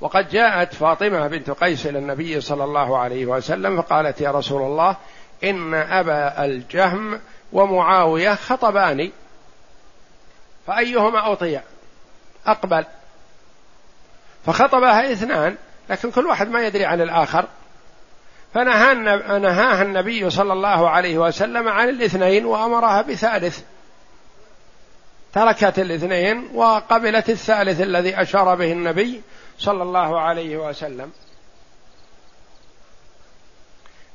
وقد 0.00 0.28
جاءت 0.28 0.74
فاطمة 0.74 1.26
بنت 1.26 1.50
قيس 1.50 1.86
إلى 1.86 1.98
النبي 1.98 2.40
صلى 2.40 2.64
الله 2.64 2.98
عليه 2.98 3.26
وسلم 3.26 3.82
فقالت 3.82 4.20
يا 4.20 4.30
رسول 4.30 4.62
الله 4.62 4.96
إن 5.44 5.74
أبا 5.74 6.44
الجهم 6.44 7.20
ومعاوية 7.52 8.34
خطباني 8.34 9.12
فأيهما 10.66 11.32
أطيع؟ 11.32 11.62
أقبل. 12.46 12.84
فخطبها 14.46 15.12
اثنان 15.12 15.56
لكن 15.90 16.10
كل 16.10 16.26
واحد 16.26 16.48
ما 16.48 16.66
يدري 16.66 16.84
عن 16.84 17.00
الآخر. 17.00 17.46
فنهاها 18.54 19.82
النبي 19.82 20.30
صلى 20.30 20.52
الله 20.52 20.90
عليه 20.90 21.18
وسلم 21.18 21.68
عن 21.68 21.88
الاثنين 21.88 22.44
وأمرها 22.44 23.02
بثالث. 23.02 23.60
تركت 25.32 25.78
الاثنين 25.78 26.50
وقبلت 26.54 27.30
الثالث 27.30 27.80
الذي 27.80 28.22
أشار 28.22 28.54
به 28.54 28.72
النبي 28.72 29.22
صلى 29.58 29.82
الله 29.82 30.20
عليه 30.20 30.56
وسلم. 30.56 31.10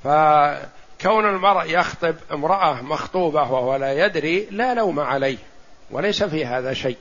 فكون 0.03 1.26
المرء 1.26 1.65
يخطب 1.65 2.15
امرأة 2.32 2.82
مخطوبة 2.82 3.41
وهو 3.41 3.76
لا 3.76 4.05
يدري 4.05 4.47
لا 4.51 4.74
لوم 4.74 4.99
عليه 4.99 5.38
وليس 5.91 6.24
في 6.24 6.45
هذا 6.45 6.74
شيء. 6.74 6.97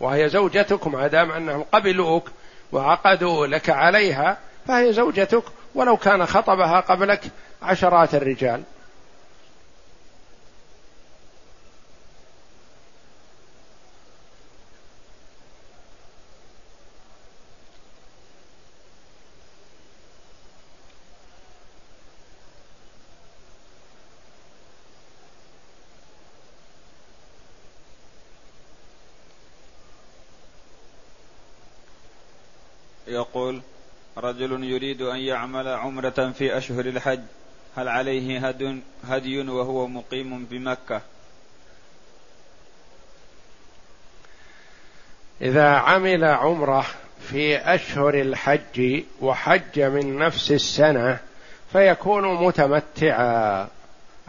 وهي 0.00 0.28
زوجتك 0.28 0.86
ما 0.86 1.06
دام 1.06 1.30
أنهم 1.30 1.64
قبلوك 1.72 2.30
وعقدوا 2.72 3.46
لك 3.46 3.70
عليها 3.70 4.38
فهي 4.68 4.92
زوجتك 4.92 5.42
ولو 5.74 5.96
كان 5.96 6.26
خطبها 6.26 6.80
قبلك 6.80 7.20
عشرات 7.62 8.14
الرجال. 8.14 8.62
يقول 33.16 33.62
رجل 34.16 34.64
يريد 34.64 35.02
أن 35.02 35.18
يعمل 35.18 35.68
عمرة 35.68 36.32
في 36.38 36.58
أشهر 36.58 36.86
الحج 36.86 37.20
هل 37.76 37.88
عليه 37.88 38.54
هدي, 39.04 39.40
وهو 39.48 39.86
مقيم 39.86 40.44
بمكة؟ 40.44 41.00
إذا 45.40 45.68
عمل 45.68 46.24
عمرة 46.24 46.86
في 47.28 47.56
أشهر 47.56 48.14
الحج 48.14 49.02
وحج 49.20 49.80
من 49.80 50.18
نفس 50.18 50.52
السنة 50.52 51.18
فيكون 51.72 52.46
متمتعا 52.46 53.68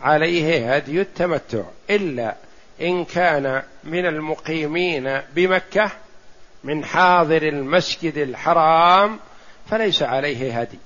عليه 0.02 0.76
هدي 0.76 1.02
التمتع 1.02 1.64
إلا 1.90 2.36
إن 2.82 3.06
كان 3.06 3.64
من 3.84 4.06
المقيمين 4.06 5.22
بمكة 5.36 5.92
من 6.68 6.86
حاضر 6.86 7.42
المسجد 7.44 8.18
الحرام 8.18 9.20
فليس 9.66 10.04
عليه 10.04 10.60
هدي. 10.60 10.80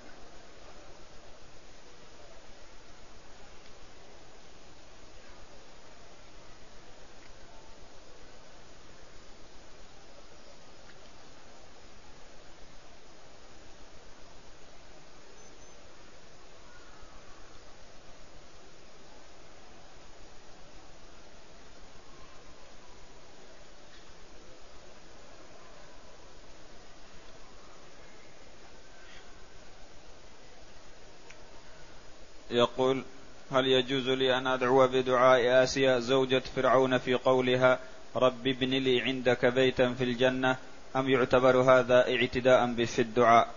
يقول 32.82 33.04
هل 33.52 33.68
يجوز 33.68 34.10
لي 34.10 34.38
أن 34.38 34.48
أدعو 34.48 34.88
بدعاء 34.88 35.64
آسيا 35.64 36.00
زوجة 36.00 36.42
فرعون 36.56 36.98
في 36.98 37.14
قولها 37.14 37.80
رب 38.16 38.48
ابن 38.48 38.70
لي 38.70 39.02
عندك 39.02 39.46
بيتا 39.46 39.94
في 39.94 40.04
الجنة 40.04 40.56
أم 40.96 41.10
يعتبر 41.10 41.58
هذا 41.58 42.10
اعتداء 42.10 42.74
في 42.86 43.02
الدعاء؟ 43.02 43.48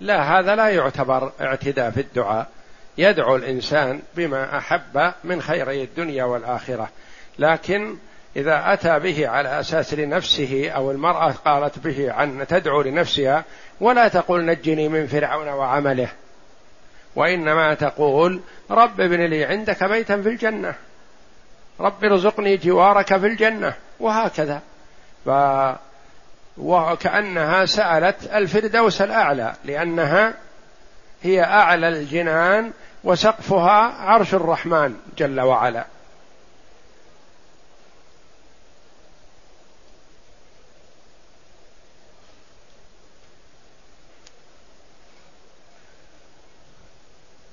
لا 0.00 0.38
هذا 0.38 0.56
لا 0.56 0.68
يعتبر 0.68 1.32
اعتداء 1.40 1.90
في 1.90 2.00
الدعاء. 2.00 2.48
يدعو 2.98 3.36
الإنسان 3.36 4.02
بما 4.16 4.58
أحب 4.58 5.12
من 5.24 5.42
خيري 5.42 5.82
الدنيا 5.82 6.24
والآخرة. 6.24 6.88
لكن 7.38 7.96
إذا 8.36 8.72
أتى 8.72 8.98
به 8.98 9.28
على 9.28 9.60
أساس 9.60 9.94
لنفسه 9.94 10.70
أو 10.70 10.90
المرأة 10.90 11.30
قالت 11.30 11.78
به 11.78 12.12
عن 12.12 12.46
تدعو 12.46 12.82
لنفسها 12.82 13.44
ولا 13.80 14.08
تقول 14.08 14.46
نجني 14.46 14.88
من 14.88 15.06
فرعون 15.06 15.48
وعمله. 15.48 16.08
وإنما 17.16 17.74
تقول 17.74 18.40
رب 18.70 19.00
ابن 19.00 19.20
لي 19.20 19.44
عندك 19.44 19.84
بيتا 19.84 20.22
في 20.22 20.28
الجنة. 20.28 20.74
رب 21.80 22.04
ارزقني 22.04 22.56
جوارك 22.56 23.16
في 23.16 23.26
الجنة. 23.26 23.74
وهكذا. 24.00 24.60
ف 25.26 25.30
وكأنها 26.58 27.64
سألت 27.64 28.16
الفردوس 28.34 29.02
الأعلى 29.02 29.54
لأنها 29.64 30.34
هي 31.22 31.42
أعلى 31.42 31.88
الجنان 31.88 32.72
وسقفها 33.04 33.94
عرش 34.00 34.34
الرحمن 34.34 34.96
جل 35.18 35.40
وعلا. 35.40 35.84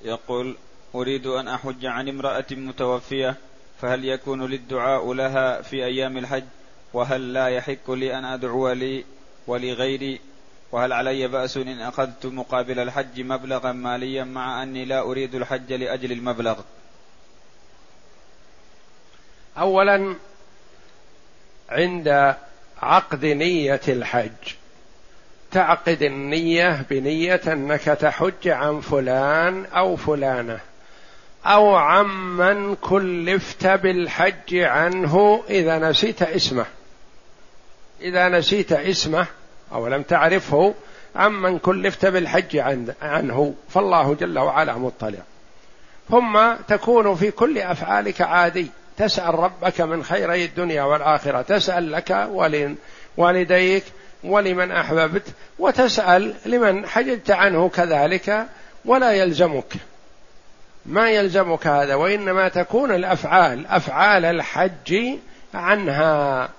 يقول 0.04 0.56
أريد 0.96 1.28
أن 1.28 1.48
أحج 1.48 1.86
عن 1.86 2.10
امرأة 2.10 2.46
متوفية 2.52 3.36
فهل 3.82 4.06
يكون 4.06 4.46
للدعاء 4.46 5.14
لها 5.14 5.62
في 5.62 5.86
أيام 5.86 6.18
الحج؟ 6.18 6.44
وهل 6.94 7.34
لا 7.34 7.48
يحق 7.48 7.92
لي 7.92 8.18
أن 8.18 8.26
أدعو 8.26 8.72
لي 8.72 9.06
ولغيري؟ 9.48 10.20
وهل 10.72 10.94
علي 10.94 11.28
بأس 11.28 11.58
إن 11.58 11.82
أخذت 11.82 12.26
مقابل 12.26 12.80
الحج 12.80 13.22
مبلغا 13.22 13.72
ماليا 13.72 14.24
مع 14.24 14.64
أني 14.64 14.86
لا 14.86 15.02
أريد 15.02 15.36
الحج 15.36 15.74
لأجل 15.74 16.12
المبلغ؟ 16.12 16.60
أولا 19.58 20.16
عند 21.70 22.36
عقد 22.82 23.26
نية 23.26 23.82
الحج 23.88 24.61
تعقد 25.52 26.04
النية 26.04 26.86
بنية 26.90 27.42
أنك 27.48 27.84
تحج 27.84 28.48
عن 28.48 28.80
فلان 28.80 29.66
أو 29.66 29.96
فلانة 29.96 30.60
أو 31.46 31.76
عمن 31.76 32.76
كلفت 32.76 33.68
بالحج 33.68 34.56
عنه 34.56 35.44
إذا 35.50 35.80
نسيت 35.80 36.22
اسمه. 36.22 36.66
إذا 38.02 38.30
نسيت 38.30 38.72
اسمه 38.72 39.26
أو 39.74 39.88
لم 39.88 40.02
تعرفه 40.02 40.74
عمن 41.16 41.60
كلفت 41.60 42.06
بالحج 42.06 42.58
عنه 43.02 43.54
فالله 43.70 44.14
جل 44.14 44.40
وعلا 44.40 44.74
مطلع. 44.74 45.20
ثم 46.10 46.54
تكون 46.68 47.16
في 47.16 47.32
كل 47.32 47.58
أفعالك 47.58 48.22
عادي. 48.22 48.68
تسأل 48.98 49.36
ربك 49.40 49.82
من 49.82 50.04
خيري 50.04 50.46
الدنيا 50.46 50.84
والآخرة. 50.84 51.42
تسأل 51.42 51.92
لك 51.92 52.28
ولوالديك 52.32 53.84
ولمن 54.24 54.72
أحببت 54.72 55.28
وتسأل 55.60 56.36
لمن 56.46 56.88
حجبت 56.88 57.32
عنه 57.32 57.70
كذلك 57.70 58.46
ولا 58.86 59.12
يلزمك. 59.12 59.74
ما 60.86 61.10
يلزمك 61.10 61.68
هذا 61.68 61.96
وإنما 61.96 62.50
تكون 62.50 62.96
الأفعال 62.96 63.68
أفعال 63.68 64.26
الحج 64.26 65.18
عنها. 65.54 66.50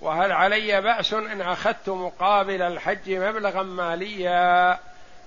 وهل 0.00 0.32
علي 0.32 0.80
بأس 0.80 1.12
إن 1.12 1.40
أخذت 1.40 1.88
مقابل 1.88 2.62
الحج 2.62 3.10
مبلغا 3.10 3.62
ماليا 3.62 4.78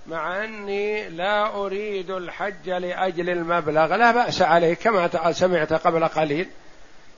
مع 0.06 0.44
أني 0.44 1.08
لا 1.08 1.46
أريد 1.56 2.10
الحج 2.10 2.70
لأجل 2.70 3.30
المبلغ؟ 3.30 3.96
لا 3.96 4.12
بأس 4.12 4.42
عليه 4.42 4.74
كما 4.74 5.32
سمعت 5.32 5.72
قبل 5.72 6.08
قليل. 6.08 6.48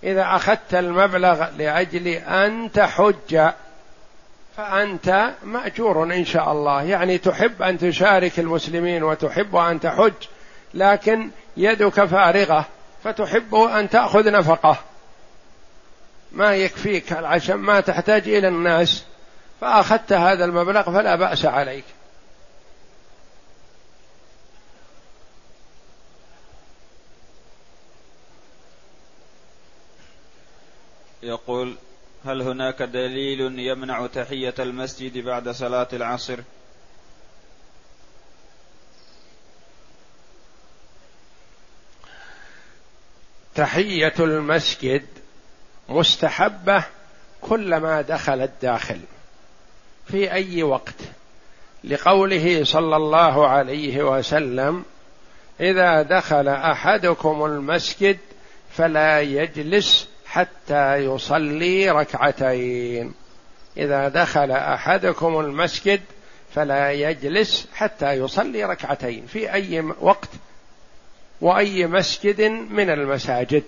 إذا 0.02 0.22
أخذت 0.22 0.74
المبلغ 0.74 1.46
لأجل 1.58 2.08
أن 2.08 2.72
تحج 2.72 3.50
فأنت 4.56 5.30
مأجور 5.42 6.02
إن 6.02 6.24
شاء 6.24 6.52
الله. 6.52 6.82
يعني 6.82 7.18
تحب 7.18 7.62
أن 7.62 7.78
تشارك 7.78 8.38
المسلمين 8.38 9.02
وتحب 9.02 9.56
أن 9.56 9.80
تحج 9.80 10.12
لكن 10.74 11.30
يدك 11.56 12.04
فارغة 12.04 12.66
فتحب 13.04 13.54
أن 13.54 13.90
تأخذ 13.90 14.32
نفقة. 14.32 14.76
ما 16.32 16.56
يكفيك 16.56 17.12
عشان 17.12 17.56
ما 17.56 17.80
تحتاج 17.80 18.28
إلى 18.28 18.48
الناس. 18.48 19.04
فأخذت 19.60 20.12
هذا 20.12 20.44
المبلغ 20.44 20.82
فلا 20.82 21.16
بأس 21.16 21.44
عليك. 21.44 21.84
يقول 31.26 31.76
هل 32.24 32.42
هناك 32.42 32.82
دليل 32.82 33.58
يمنع 33.58 34.06
تحية 34.06 34.54
المسجد 34.58 35.18
بعد 35.18 35.48
صلاة 35.48 35.88
العصر؟ 35.92 36.38
تحية 43.54 44.14
المسجد 44.18 45.06
مستحبة 45.88 46.84
كلما 47.40 48.00
دخل 48.00 48.40
الداخل 48.42 49.00
في 50.06 50.32
أي 50.32 50.62
وقت 50.62 50.94
لقوله 51.84 52.64
صلى 52.64 52.96
الله 52.96 53.48
عليه 53.48 54.02
وسلم 54.02 54.84
إذا 55.60 56.02
دخل 56.02 56.48
أحدكم 56.48 57.44
المسجد 57.44 58.18
فلا 58.70 59.20
يجلس 59.20 60.08
حتى 60.28 60.96
يصلي 60.96 61.90
ركعتين. 61.90 63.14
إذا 63.76 64.08
دخل 64.08 64.50
أحدكم 64.50 65.40
المسجد 65.40 66.00
فلا 66.54 66.92
يجلس 66.92 67.68
حتى 67.74 68.12
يصلي 68.12 68.64
ركعتين. 68.64 69.26
في 69.26 69.52
أي 69.52 69.80
وقت 70.00 70.30
وأي 71.40 71.86
مسجد 71.86 72.40
من 72.70 72.90
المساجد. 72.90 73.64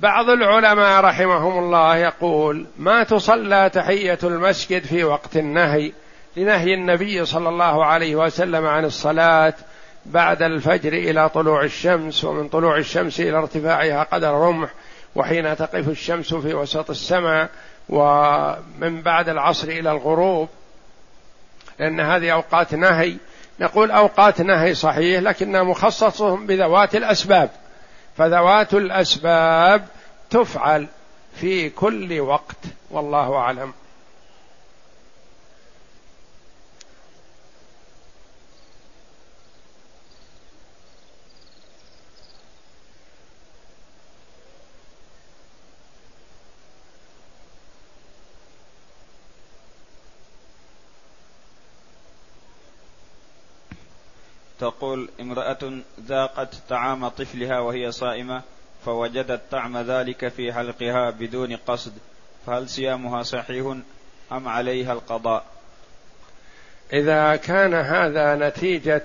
بعض 0.00 0.30
العلماء 0.30 1.00
رحمهم 1.00 1.58
الله 1.58 1.96
يقول 1.96 2.66
ما 2.78 3.02
تصلى 3.02 3.70
تحية 3.74 4.18
المسجد 4.22 4.84
في 4.84 5.04
وقت 5.04 5.36
النهي 5.36 5.92
لنهي 6.36 6.74
النبي 6.74 7.24
صلى 7.24 7.48
الله 7.48 7.84
عليه 7.84 8.16
وسلم 8.16 8.66
عن 8.66 8.84
الصلاة 8.84 9.54
بعد 10.10 10.42
الفجر 10.42 10.92
إلى 10.92 11.28
طلوع 11.28 11.64
الشمس 11.64 12.24
ومن 12.24 12.48
طلوع 12.48 12.78
الشمس 12.78 13.20
إلى 13.20 13.38
ارتفاعها 13.38 14.02
قدر 14.02 14.34
رمح 14.34 14.70
وحين 15.14 15.56
تقف 15.56 15.88
الشمس 15.88 16.34
في 16.34 16.54
وسط 16.54 16.90
السماء 16.90 17.48
ومن 17.88 19.02
بعد 19.02 19.28
العصر 19.28 19.68
إلى 19.68 19.90
الغروب. 19.90 20.48
لأن 21.78 22.00
هذه 22.00 22.30
أوقات 22.30 22.74
نهي. 22.74 23.16
نقول 23.60 23.90
أوقات 23.90 24.40
نهي 24.40 24.74
صحيح 24.74 25.20
لكنها 25.20 25.62
مخصصة 25.62 26.36
بذوات 26.36 26.96
الأسباب. 26.96 27.50
فذوات 28.16 28.74
الأسباب 28.74 29.84
تفعل 30.30 30.86
في 31.34 31.70
كل 31.70 32.20
وقت 32.20 32.56
والله 32.90 33.34
أعلم. 33.34 33.72
تقول 54.70 55.08
امرأة 55.20 55.58
ذاقت 56.00 56.54
طعام 56.68 57.08
طفلها 57.08 57.60
وهي 57.60 57.92
صائمة 57.92 58.42
فوجدت 58.86 59.40
طعم 59.50 59.78
ذلك 59.78 60.28
في 60.28 60.52
حلقها 60.52 61.10
بدون 61.10 61.56
قصد 61.56 61.92
فهل 62.46 62.68
صيامها 62.68 63.22
صحيح 63.22 63.76
أم 64.32 64.48
عليها 64.48 64.92
القضاء؟ 64.92 65.44
إذا 66.92 67.36
كان 67.36 67.74
هذا 67.74 68.34
نتيجة 68.48 69.02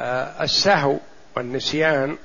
آه، 0.00 0.42
السهو 0.42 0.96
والنسيان 1.36 2.16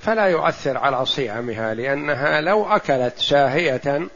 فلا 0.00 0.26
يؤثر 0.26 0.78
على 0.78 1.06
صيامها 1.06 1.74
لأنها 1.74 2.40
لو 2.40 2.66
أكلت 2.66 3.18
ساهية 3.18 4.08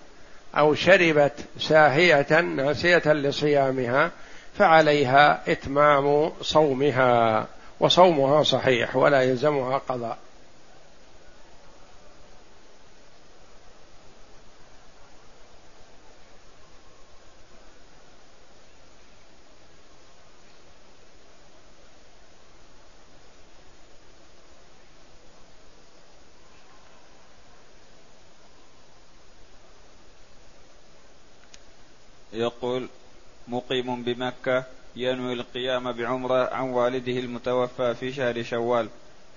أو 0.55 0.75
شربت 0.75 1.33
ساهية 1.59 2.41
ناسية 2.41 3.13
لصيامها 3.13 4.11
فعليها 4.55 5.53
إتمام 5.53 6.33
صومها 6.43 7.47
وصومها 7.81 8.43
صحيح 8.43 8.97
ولا 8.97 9.23
يلزمها 9.23 9.79
قضاء. 9.79 10.19
يقول 32.33 32.89
مقيم 33.51 34.03
بمكة 34.03 34.65
ينوي 34.97 35.33
القيام 35.33 35.93
بعمرة 35.93 36.55
عن 36.55 36.71
والده 36.71 37.13
المتوفى 37.13 37.95
في 37.95 38.13
شهر 38.13 38.43
شوال 38.43 38.89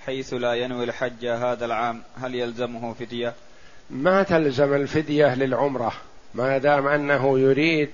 حيث 0.05 0.33
لا 0.33 0.53
ينوي 0.53 0.83
الحج 0.83 1.25
هذا 1.25 1.65
العام 1.65 2.01
هل 2.17 2.35
يلزمه 2.35 2.93
فدية؟ 2.93 3.33
ما 3.89 4.23
تلزم 4.23 4.73
الفدية 4.73 5.35
للعمرة 5.35 5.93
ما 6.33 6.57
دام 6.57 6.87
أنه 6.87 7.39
يريد 7.39 7.89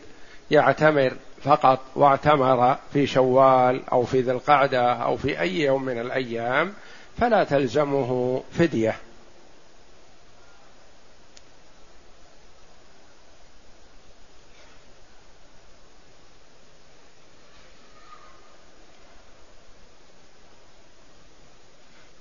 يعتمر 0.52 1.14
فقط 1.44 1.80
واعتمر 1.96 2.78
في 2.94 3.08
شوال 3.08 3.82
أو 3.92 4.04
في 4.04 4.22
ذي 4.22 4.32
القعدة 4.32 4.94
أو 4.94 5.18
في 5.18 5.40
أي 5.42 5.60
يوم 5.60 5.86
من 5.86 6.00
الأيام 6.00 6.74
فلا 7.18 7.44
تلزمه 7.44 8.42
فدية 8.52 8.96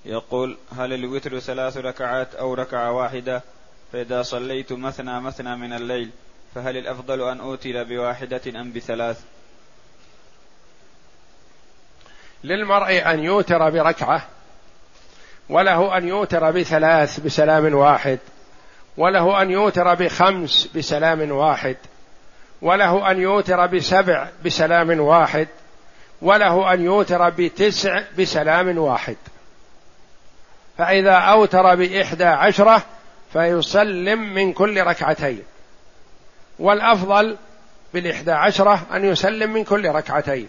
يقول 0.08 0.56
هل 0.76 0.92
الوتر 0.92 1.38
ثلاث 1.38 1.76
ركعات 1.76 2.34
أو 2.34 2.54
ركعة 2.54 2.92
واحدة؟ 2.92 3.42
فإذا 3.92 4.22
صليت 4.22 4.72
مثنى 4.72 5.20
مثنى 5.20 5.56
من 5.56 5.72
الليل 5.72 6.10
فهل 6.54 6.76
الأفضل 6.76 7.28
أن 7.28 7.40
أوتر 7.40 7.84
بواحدة 7.84 8.40
أم 8.60 8.72
بثلاث؟ 8.72 9.20
للمرء 12.44 13.10
أن 13.10 13.24
يوتر 13.24 13.70
بركعة 13.70 14.26
وله 15.48 15.98
أن 15.98 16.08
يوتر 16.08 16.50
بثلاث 16.50 17.20
بسلام 17.20 17.74
واحد 17.74 18.18
وله 18.96 19.42
أن 19.42 19.50
يوتر 19.50 19.94
بخمس 19.94 20.68
بسلام 20.76 21.30
واحد 21.30 21.76
وله 22.62 23.10
أن 23.10 23.20
يوتر 23.20 23.66
بسبع 23.66 24.28
بسلام 24.44 25.00
واحد 25.00 25.48
وله 26.22 26.74
أن 26.74 26.82
يوتر 26.82 27.30
بتسع 27.30 28.02
بسلام 28.18 28.78
واحد. 28.78 29.16
فإذا 30.78 31.12
أوتر 31.12 31.74
بإحدى 31.74 32.24
عشرة 32.24 32.82
فيسلم 33.32 34.34
من 34.34 34.52
كل 34.52 34.82
ركعتين. 34.82 35.42
والأفضل 36.58 37.36
بالإحدى 37.94 38.32
عشرة 38.32 38.80
أن 38.92 39.04
يسلم 39.04 39.52
من 39.52 39.64
كل 39.64 39.88
ركعتين. 39.88 40.48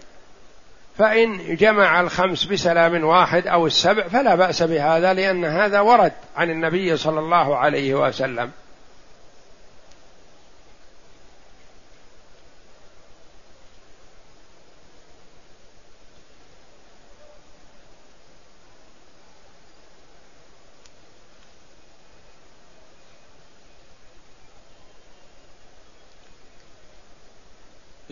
فإن 0.98 1.56
جمع 1.56 2.02
الخمس 2.02 2.46
بسلام 2.46 3.04
واحد 3.04 3.48
أو 3.48 3.68
السبع 3.68 4.08
فلا 4.08 4.36
بأس 4.36 4.64
بهذا 4.64 5.14
لأن 5.14 5.46
هذا 5.46 5.80
ورد 5.80 6.14
عن 6.38 6.50
النبي 6.50 6.98
صلى 6.98 7.20
الله 7.20 7.58
عليه 7.58 7.94
وسلم. 7.94 8.52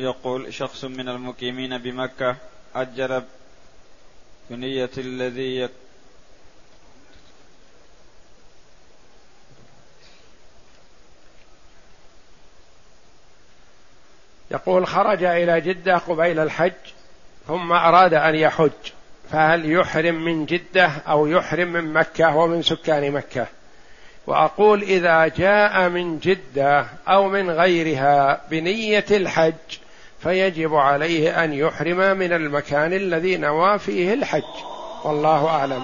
يقول 0.08 0.53
شخص 0.53 0.86
من 0.86 1.10
المقيمين 1.10 1.78
بمكة 1.78 2.36
أجر 2.76 3.24
بنية 4.49 4.89
الذي 4.97 5.70
يقول 14.51 14.88
خرج 14.88 15.24
إلى 15.24 15.62
جدة 15.62 15.97
قبيل 15.97 16.39
الحج 16.39 16.72
ثم 17.47 17.72
أراد 17.72 18.14
أن 18.14 18.36
يحج 18.36 18.72
فهل 19.32 19.72
يحرم 19.72 20.26
من 20.26 20.45
جدة 20.45 20.91
أو 21.08 21.28
يحرم 21.28 21.68
من 21.68 21.93
مكة؟ 21.93 22.36
ومن 22.36 22.62
سكان 22.62 23.12
مكة. 23.12 23.47
وأقول 24.28 24.82
إذا 24.84 25.28
جاء 25.28 25.89
من 25.89 26.20
جدة 26.20 26.86
أو 27.08 27.30
من 27.30 27.49
غيرها 27.49 28.41
بنية 28.51 29.05
الحج 29.12 29.53
فيجب 30.20 30.76
عليه 30.76 31.43
أن 31.43 31.53
يحرم 31.53 32.18
من 32.18 32.34
المكان 32.34 32.93
الذي 32.93 33.38
نوى 33.38 33.80
فيه 33.80 34.13
الحج. 34.13 34.43
والله 35.03 35.47
أعلم. 35.47 35.84